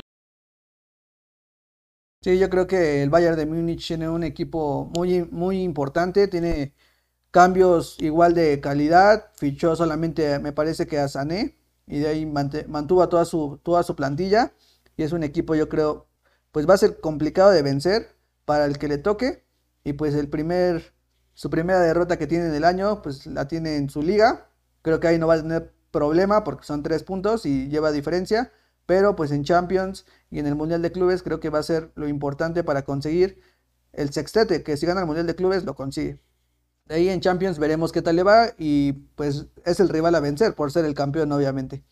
[2.24, 6.76] Sí, yo creo que el Bayern de Múnich tiene un equipo muy, muy importante, tiene
[7.32, 11.58] cambios igual de calidad, fichó solamente me parece que a Sané
[11.88, 14.54] y de ahí mantuvo toda su, toda su plantilla
[14.98, 16.08] y es un equipo yo creo
[16.52, 18.16] pues va a ser complicado de vencer
[18.46, 19.46] para el que le toque.
[19.84, 20.94] Y pues el primer,
[21.34, 24.50] su primera derrota que tiene en el año, pues la tiene en su liga.
[24.82, 28.52] Creo que ahí no va a tener problema porque son tres puntos y lleva diferencia.
[28.86, 31.92] Pero pues en Champions y en el Mundial de Clubes creo que va a ser
[31.96, 33.40] lo importante para conseguir
[33.94, 36.20] el sextete, que si gana el Mundial de Clubes lo consigue.
[36.86, 40.20] De ahí en Champions veremos qué tal le va y pues es el rival a
[40.22, 41.84] vencer por ser el campeón obviamente.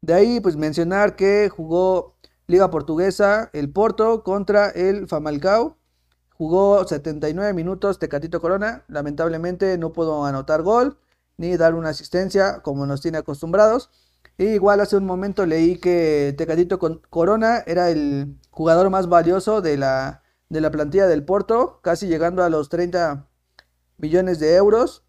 [0.00, 5.76] De ahí pues mencionar que jugó Liga Portuguesa, el Porto contra el Famalcao.
[6.30, 8.84] Jugó 79 minutos Tecatito Corona.
[8.88, 10.98] Lamentablemente no pudo anotar gol
[11.38, 13.90] ni dar una asistencia como nos tiene acostumbrados.
[14.44, 20.22] Igual hace un momento leí que Tecatito Corona era el jugador más valioso de la,
[20.48, 23.28] de la plantilla del Porto, casi llegando a los 30
[23.98, 25.04] millones de euros.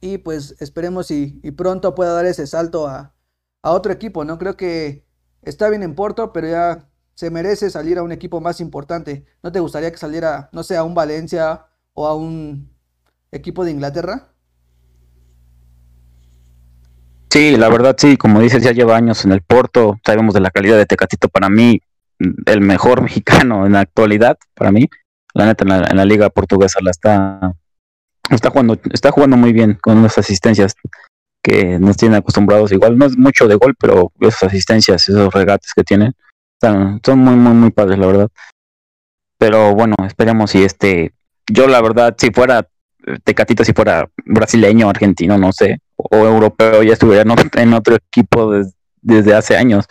[0.00, 3.14] Y pues esperemos y, pronto pueda dar ese salto a,
[3.62, 4.38] a otro equipo, ¿no?
[4.38, 5.06] Creo que
[5.42, 9.24] está bien en Porto, pero ya se merece salir a un equipo más importante.
[9.42, 12.70] ¿No te gustaría que saliera, no sé, a un Valencia o a un
[13.30, 14.33] equipo de Inglaterra?
[17.34, 20.52] Sí, la verdad sí, como dices, ya lleva años en el Porto, sabemos de la
[20.52, 21.80] calidad de Tecatito para mí,
[22.46, 24.88] el mejor mexicano en la actualidad, para mí,
[25.34, 27.52] la neta en la, liga portuguesa la está,
[28.30, 30.76] está jugando, está jugando muy bien con unas asistencias
[31.42, 35.72] que nos tienen acostumbrados, igual no es mucho de gol, pero esas asistencias, esos regates
[35.74, 36.12] que tienen,
[36.62, 38.28] son muy, muy, muy padres, la verdad.
[39.38, 41.12] Pero bueno, esperemos si este,
[41.50, 42.68] yo la verdad, si fuera
[43.24, 47.24] Tecatito, si fuera brasileño, argentino, no sé, o europeo, ya estuviera
[47.54, 48.52] en otro equipo
[49.00, 49.86] desde hace años.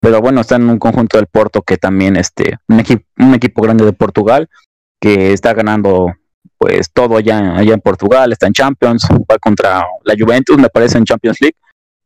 [0.00, 3.62] Pero bueno, está en un conjunto del Porto que también, este, un, equipo un equipo
[3.62, 4.48] grande de Portugal
[5.00, 6.12] que está ganando
[6.58, 10.98] pues todo allá, allá en Portugal, está en Champions, va contra la Juventus, me parece
[10.98, 11.56] en Champions League,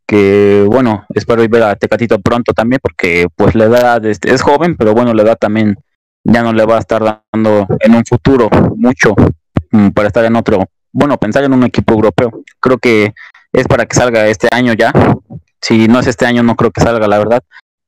[0.06, 4.76] que bueno, espero ver a Tecatito pronto también porque pues la edad este, es joven,
[4.76, 5.76] pero bueno, la edad también
[6.24, 9.14] ya no le va a estar dando en un futuro mucho
[9.70, 10.64] mm, para estar en otro,
[10.98, 12.42] bueno, pensar en un equipo europeo.
[12.58, 13.14] Creo que
[13.52, 14.92] es para que salga este año ya.
[15.60, 17.42] Si no es este año, no creo que salga, la verdad.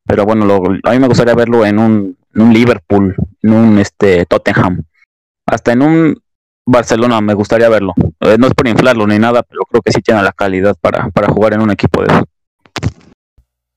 [0.07, 0.47] Pero bueno,
[0.85, 4.85] a mí me gustaría verlo en un, Liverpool, en un este, Tottenham.
[5.45, 6.23] Hasta en un
[6.65, 7.95] Barcelona me gustaría verlo.
[8.21, 11.09] Eh, no es por inflarlo ni nada, pero creo que sí tiene la calidad para,
[11.11, 12.25] para jugar en un equipo de eso.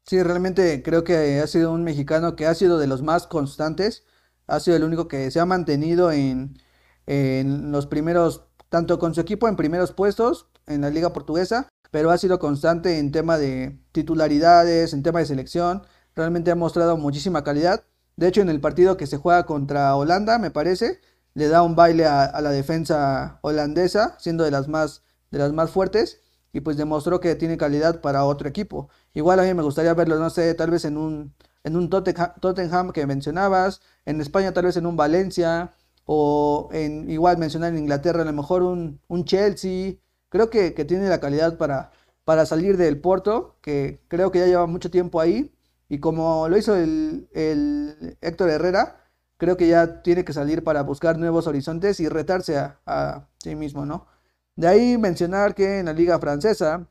[0.06, 4.06] Sí, realmente creo que ha sido un mexicano que ha sido de los más constantes.
[4.46, 6.60] Ha sido el único que se ha mantenido en,
[7.08, 8.44] en los primeros,
[8.74, 12.98] tanto con su equipo en primeros puestos en la liga portuguesa, pero ha sido constante
[12.98, 15.84] en tema de titularidades, en tema de selección.
[16.16, 17.84] Realmente ha mostrado muchísima calidad.
[18.16, 21.02] De hecho, en el partido que se juega contra Holanda, me parece,
[21.36, 25.70] le da un baile a, la defensa holandesa, siendo de las más, de las más
[25.70, 26.22] fuertes,
[26.52, 28.90] y pues demostró que tiene calidad para otro equipo.
[29.14, 32.92] Igual a mí me gustaría verlo, no sé, tal vez en un, en un Tottenham,
[32.92, 35.74] que mencionabas, en España tal vez en un Valencia,
[36.06, 39.96] o en igual mencionar en Inglaterra a lo mejor un, un Chelsea.
[40.30, 41.92] Creo que, tiene la calidad para,
[42.26, 45.54] para salir del Porto, que creo que ya lleva mucho tiempo ahí,
[45.90, 49.04] y como lo hizo el, el Héctor Herrera,
[49.38, 53.86] creo que ya tiene que salir para buscar nuevos horizontes y retarse a, sí mismo,
[53.86, 54.08] ¿no?
[54.56, 56.88] De ahí mencionar que en la liga francesa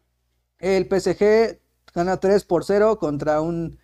[0.59, 1.59] el PSG
[1.95, 3.79] gana 3 por 0 contra un,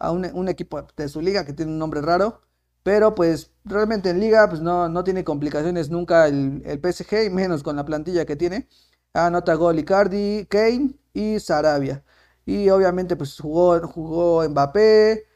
[0.00, 2.40] un, equipo de su liga que tiene un nombre raro.
[2.82, 7.62] Pero pues realmente en liga pues no, no tiene complicaciones nunca el, el, PSG, menos
[7.62, 8.68] con la plantilla que tiene.
[9.14, 12.04] Anota gol Icardi, Kane y Sarabia.
[12.46, 15.26] Y obviamente pues jugó, jugó Mbappé,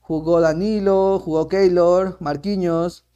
[0.00, 3.06] jugó Danilo, jugó Keylor, Marquinhos,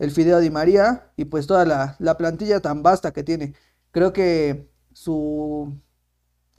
[0.00, 3.54] el Fideo Di María y pues toda la, plantilla tan vasta que tiene.
[3.92, 5.78] Creo que su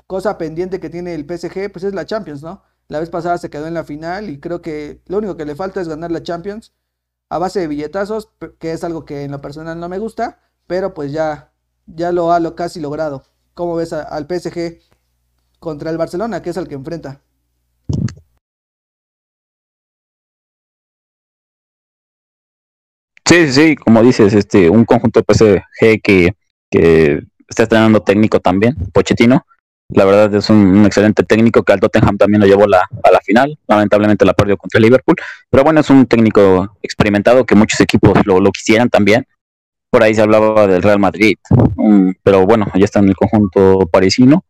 [0.07, 2.63] cosa pendiente que tiene el PSG pues es la Champions, ¿no?
[2.91, 5.55] La vez pasada se quedó en la final y creo que lo único que le
[5.55, 6.73] falta es ganar la Champions
[7.29, 8.27] a base de billetazos,
[8.59, 11.53] que es algo que en lo personal no me gusta, pero pues ya,
[11.85, 13.23] ya lo ha lo casi logrado.
[13.53, 14.81] ¿Cómo ves al PSG
[15.59, 17.21] contra el Barcelona, que es el que enfrenta?
[23.25, 26.35] Sí, sí, como dices, este, un conjunto de PSG que,
[26.69, 29.45] que está estrenando técnico también, Pochettino.
[29.93, 33.19] La verdad es un, excelente técnico que al Tottenham también lo llevó la, a la
[33.19, 33.57] final.
[33.67, 35.15] Lamentablemente la perdió contra el Liverpool.
[35.49, 39.27] Pero bueno, es un técnico experimentado que muchos equipos lo, quisieran también.
[39.89, 41.37] Por ahí se hablaba del Real Madrid.
[42.23, 44.45] pero bueno, ya está en el conjunto parisino.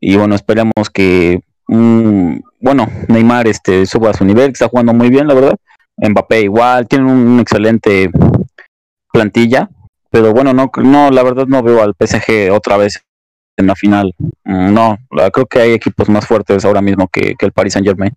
[0.00, 5.10] Y bueno, esperemos que, bueno, Neymar este, suba a su nivel, que está jugando muy
[5.10, 5.56] bien, la verdad.
[5.96, 8.10] Mbappé igual, tienen un excelente
[9.12, 9.68] plantilla,
[10.10, 13.02] pero bueno, no, no, la verdad no veo al PSG otra vez
[13.58, 14.14] en la final.
[14.44, 14.98] Mm, no,
[15.32, 18.12] creo que hay equipos más fuertes ahora mismo que, el Paris Saint Germain.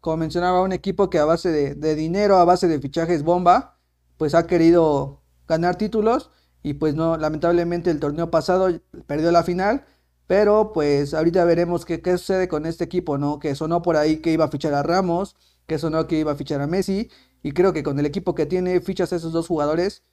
[0.00, 3.78] como mencionaba, un equipo que a base de, de, dinero, a base de fichajes bomba,
[4.16, 6.30] pues ha querido ganar títulos
[6.62, 8.68] y pues no, lamentablemente el torneo pasado
[9.06, 9.84] perdió la final
[10.30, 13.40] pero pues ahorita veremos qué, qué sucede con este equipo, ¿no?
[13.40, 15.34] Que sonó por ahí que iba a fichar a Ramos,
[15.66, 17.10] que sonó que iba a fichar a Messi.
[17.42, 20.04] Y creo que con el equipo que tiene fichas esos dos jugadores,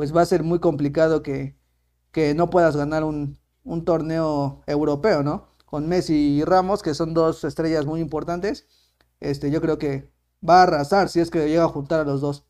[0.00, 1.58] pues va a ser muy complicado que,
[2.10, 5.48] que no puedas ganar un, un torneo europeo, ¿no?
[5.66, 8.66] Con Messi y Ramos, que son dos estrellas muy importantes.
[9.20, 10.10] Este, yo creo que
[10.42, 12.46] va a arrasar si es que llega a juntar a los dos.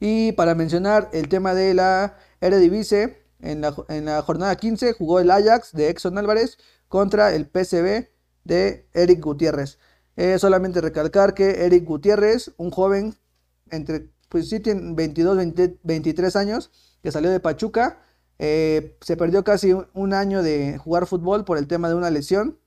[0.00, 5.74] Y para mencionar el tema de la Eredivisie, en la, jornada 15 jugó el Ajax
[5.74, 6.56] de Exxon Álvarez
[6.88, 8.08] contra el PCB
[8.44, 9.78] de Eric Gutiérrez.
[10.16, 13.14] Eh, solamente recalcar que Eric Gutiérrez, un joven
[13.70, 15.38] entre, pues sí tiene 22,
[15.82, 16.70] 23 años,
[17.02, 18.00] que salió de Pachuca,
[18.38, 22.58] eh, se perdió casi un año de jugar fútbol por el tema de una lesión.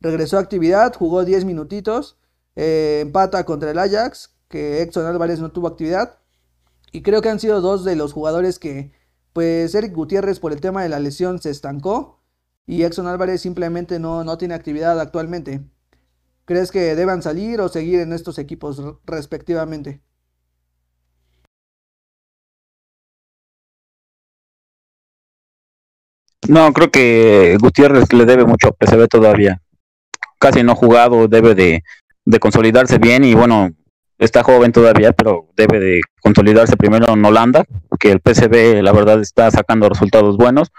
[0.00, 2.18] Regresó a actividad, jugó 10 minutitos,
[2.54, 6.18] eh, empata contra el Ajax, que Exxon Álvarez no tuvo actividad.
[6.92, 8.92] Y creo que han sido dos de los jugadores que
[9.32, 12.22] pues Eric Gutiérrez por el tema de la lesión se estancó
[12.66, 15.62] y Exxon Álvarez simplemente no, no tiene actividad actualmente.
[16.46, 20.00] ¿Crees que deban salir o seguir en estos equipos respectivamente?
[26.48, 29.60] No, creo que Gutiérrez le debe mucho a PCB todavía.
[30.38, 31.82] Casi no ha jugado, debe de,
[32.38, 33.70] consolidarse bien y bueno,
[34.18, 37.64] está joven todavía, pero debe de consolidarse primero en Holanda,
[37.98, 40.70] que el PCB la verdad está sacando resultados buenos.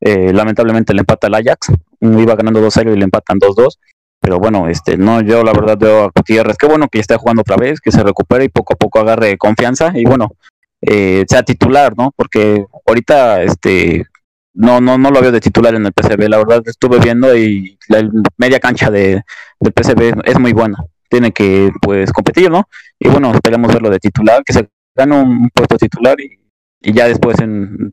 [0.00, 3.78] Eh, lamentablemente le empata el Ajax, iba ganando 2-0 y le empatan 2-2.
[4.20, 7.42] Pero bueno, este, no, yo la verdad veo a Gutiérrez, qué bueno que esté jugando
[7.42, 10.32] otra vez, que se recupere y poco a poco agarre confianza y bueno,
[10.80, 12.12] eh, sea titular, ¿no?
[12.16, 14.06] Porque ahorita, este,
[14.58, 17.78] no, no, no lo veo de titular en el PCB, la verdad estuve viendo y
[17.86, 19.22] la media cancha de,
[19.60, 20.84] del PCB es muy buena.
[21.08, 22.68] Tiene que pues competir, ¿no?
[22.98, 26.36] Y bueno, esperemos verlo de titular, que se gane un puesto titular y,
[26.80, 27.36] ya después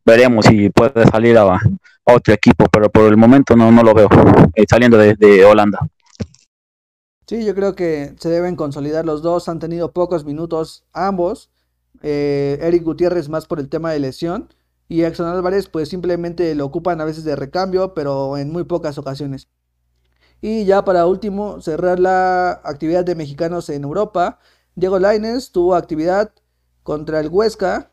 [0.03, 1.59] veremos si puede salir a,
[2.03, 4.09] otro equipo, pero por el momento no, no lo veo
[4.55, 5.80] eh, saliendo de, Holanda.
[7.28, 11.51] Sí, yo creo que se deben consolidar los dos, han tenido pocos minutos ambos,
[12.01, 14.49] eh, Eric Gutiérrez más por el tema de lesión
[14.88, 18.98] y Exxon Álvarez pues simplemente lo ocupan a veces de recambio, pero en muy pocas
[18.98, 19.48] ocasiones.
[20.42, 24.40] Y ya para último, cerrar la actividad de mexicanos en Europa.
[24.76, 26.34] Diego Laines tuvo actividad
[26.84, 27.92] contra el Huesca,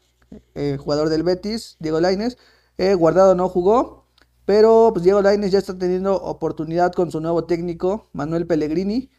[0.55, 2.37] el jugador del Betis, Diego Laines.
[2.79, 4.07] Eh, Guardado no jugó,
[4.45, 9.11] pero pues Diego Laines ya está teniendo oportunidad con su nuevo técnico, Manuel Pellegrini.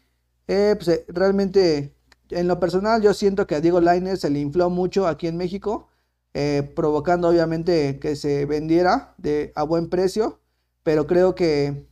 [0.46, 1.96] Eh, pues, eh, realmente,
[2.30, 5.36] en lo personal, yo siento que a Diego Laines se le infló mucho aquí en
[5.36, 5.88] México,
[6.74, 9.14] provocando obviamente que se vendiera
[9.54, 10.40] a buen precio,
[10.82, 11.86] pero creo que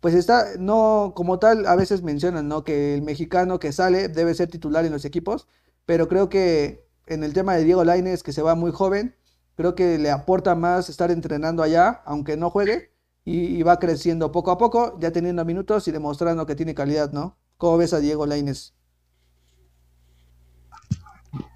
[0.00, 2.64] pues está, no, como tal, a veces mencionan, ¿no?
[2.64, 5.46] Que el mexicano que sale debe ser titular en los equipos,
[5.84, 9.14] pero creo que en el tema de Diego Laines, que se va muy joven,
[9.56, 12.92] creo que le aporta más estar entrenando allá, aunque no juegue,
[13.24, 17.36] y, va creciendo poco a poco, ya teniendo minutos y demostrando que tiene calidad, ¿no?
[17.58, 18.74] ¿Cómo ves a Diego Laines?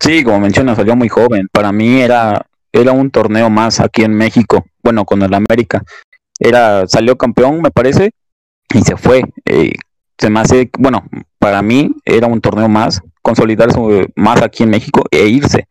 [0.01, 1.49] Sí, como mencionas, salió muy joven.
[1.53, 5.83] Para mí era, era un torneo más aquí en México, bueno, con el América.
[6.39, 8.13] Era, salió campeón, me parece,
[8.73, 9.25] y se fue.
[9.45, 9.73] Eh,
[10.19, 11.05] se me hace, bueno,
[11.39, 13.79] para mí era un torneo más, consolidarse
[14.15, 15.67] más aquí en México e irse.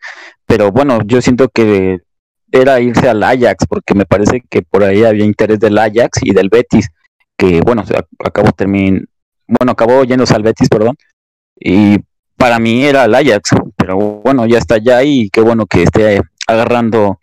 [0.46, 2.00] Pero bueno, yo siento que
[2.52, 6.34] era irse al Ajax, porque me parece que por ahí había interés del Ajax y
[6.34, 6.90] del Betis,
[7.38, 7.84] que bueno,
[8.24, 9.08] acabó termin
[9.48, 10.96] bueno, acabó yéndose al Betis, perdón,
[11.60, 11.98] y
[12.44, 16.20] para mí era el Ajax, pero bueno, ya está allá y qué bueno que esté
[16.46, 17.18] agarrando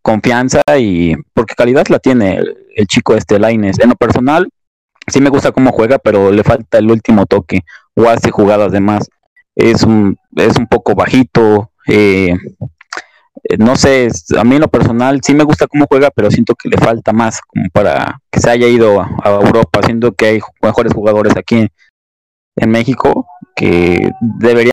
[0.00, 2.36] confianza y porque calidad la tiene
[2.76, 3.80] el, chico este Laines.
[3.80, 4.48] En lo personal,
[5.08, 7.62] sí me gusta cómo juega, pero le falta el último toque
[7.96, 9.10] o hace jugadas de más.
[9.56, 11.72] Es un, es un poco bajito.
[11.88, 12.36] Eh,
[13.58, 14.06] no sé,
[14.38, 17.12] a mí en lo personal sí me gusta cómo juega, pero siento que le falta
[17.12, 19.80] más como para que se haya ido a, Europa.
[19.84, 21.66] Siento que hay mejores jugadores aquí
[22.54, 23.26] en México
[23.60, 24.68] que deberían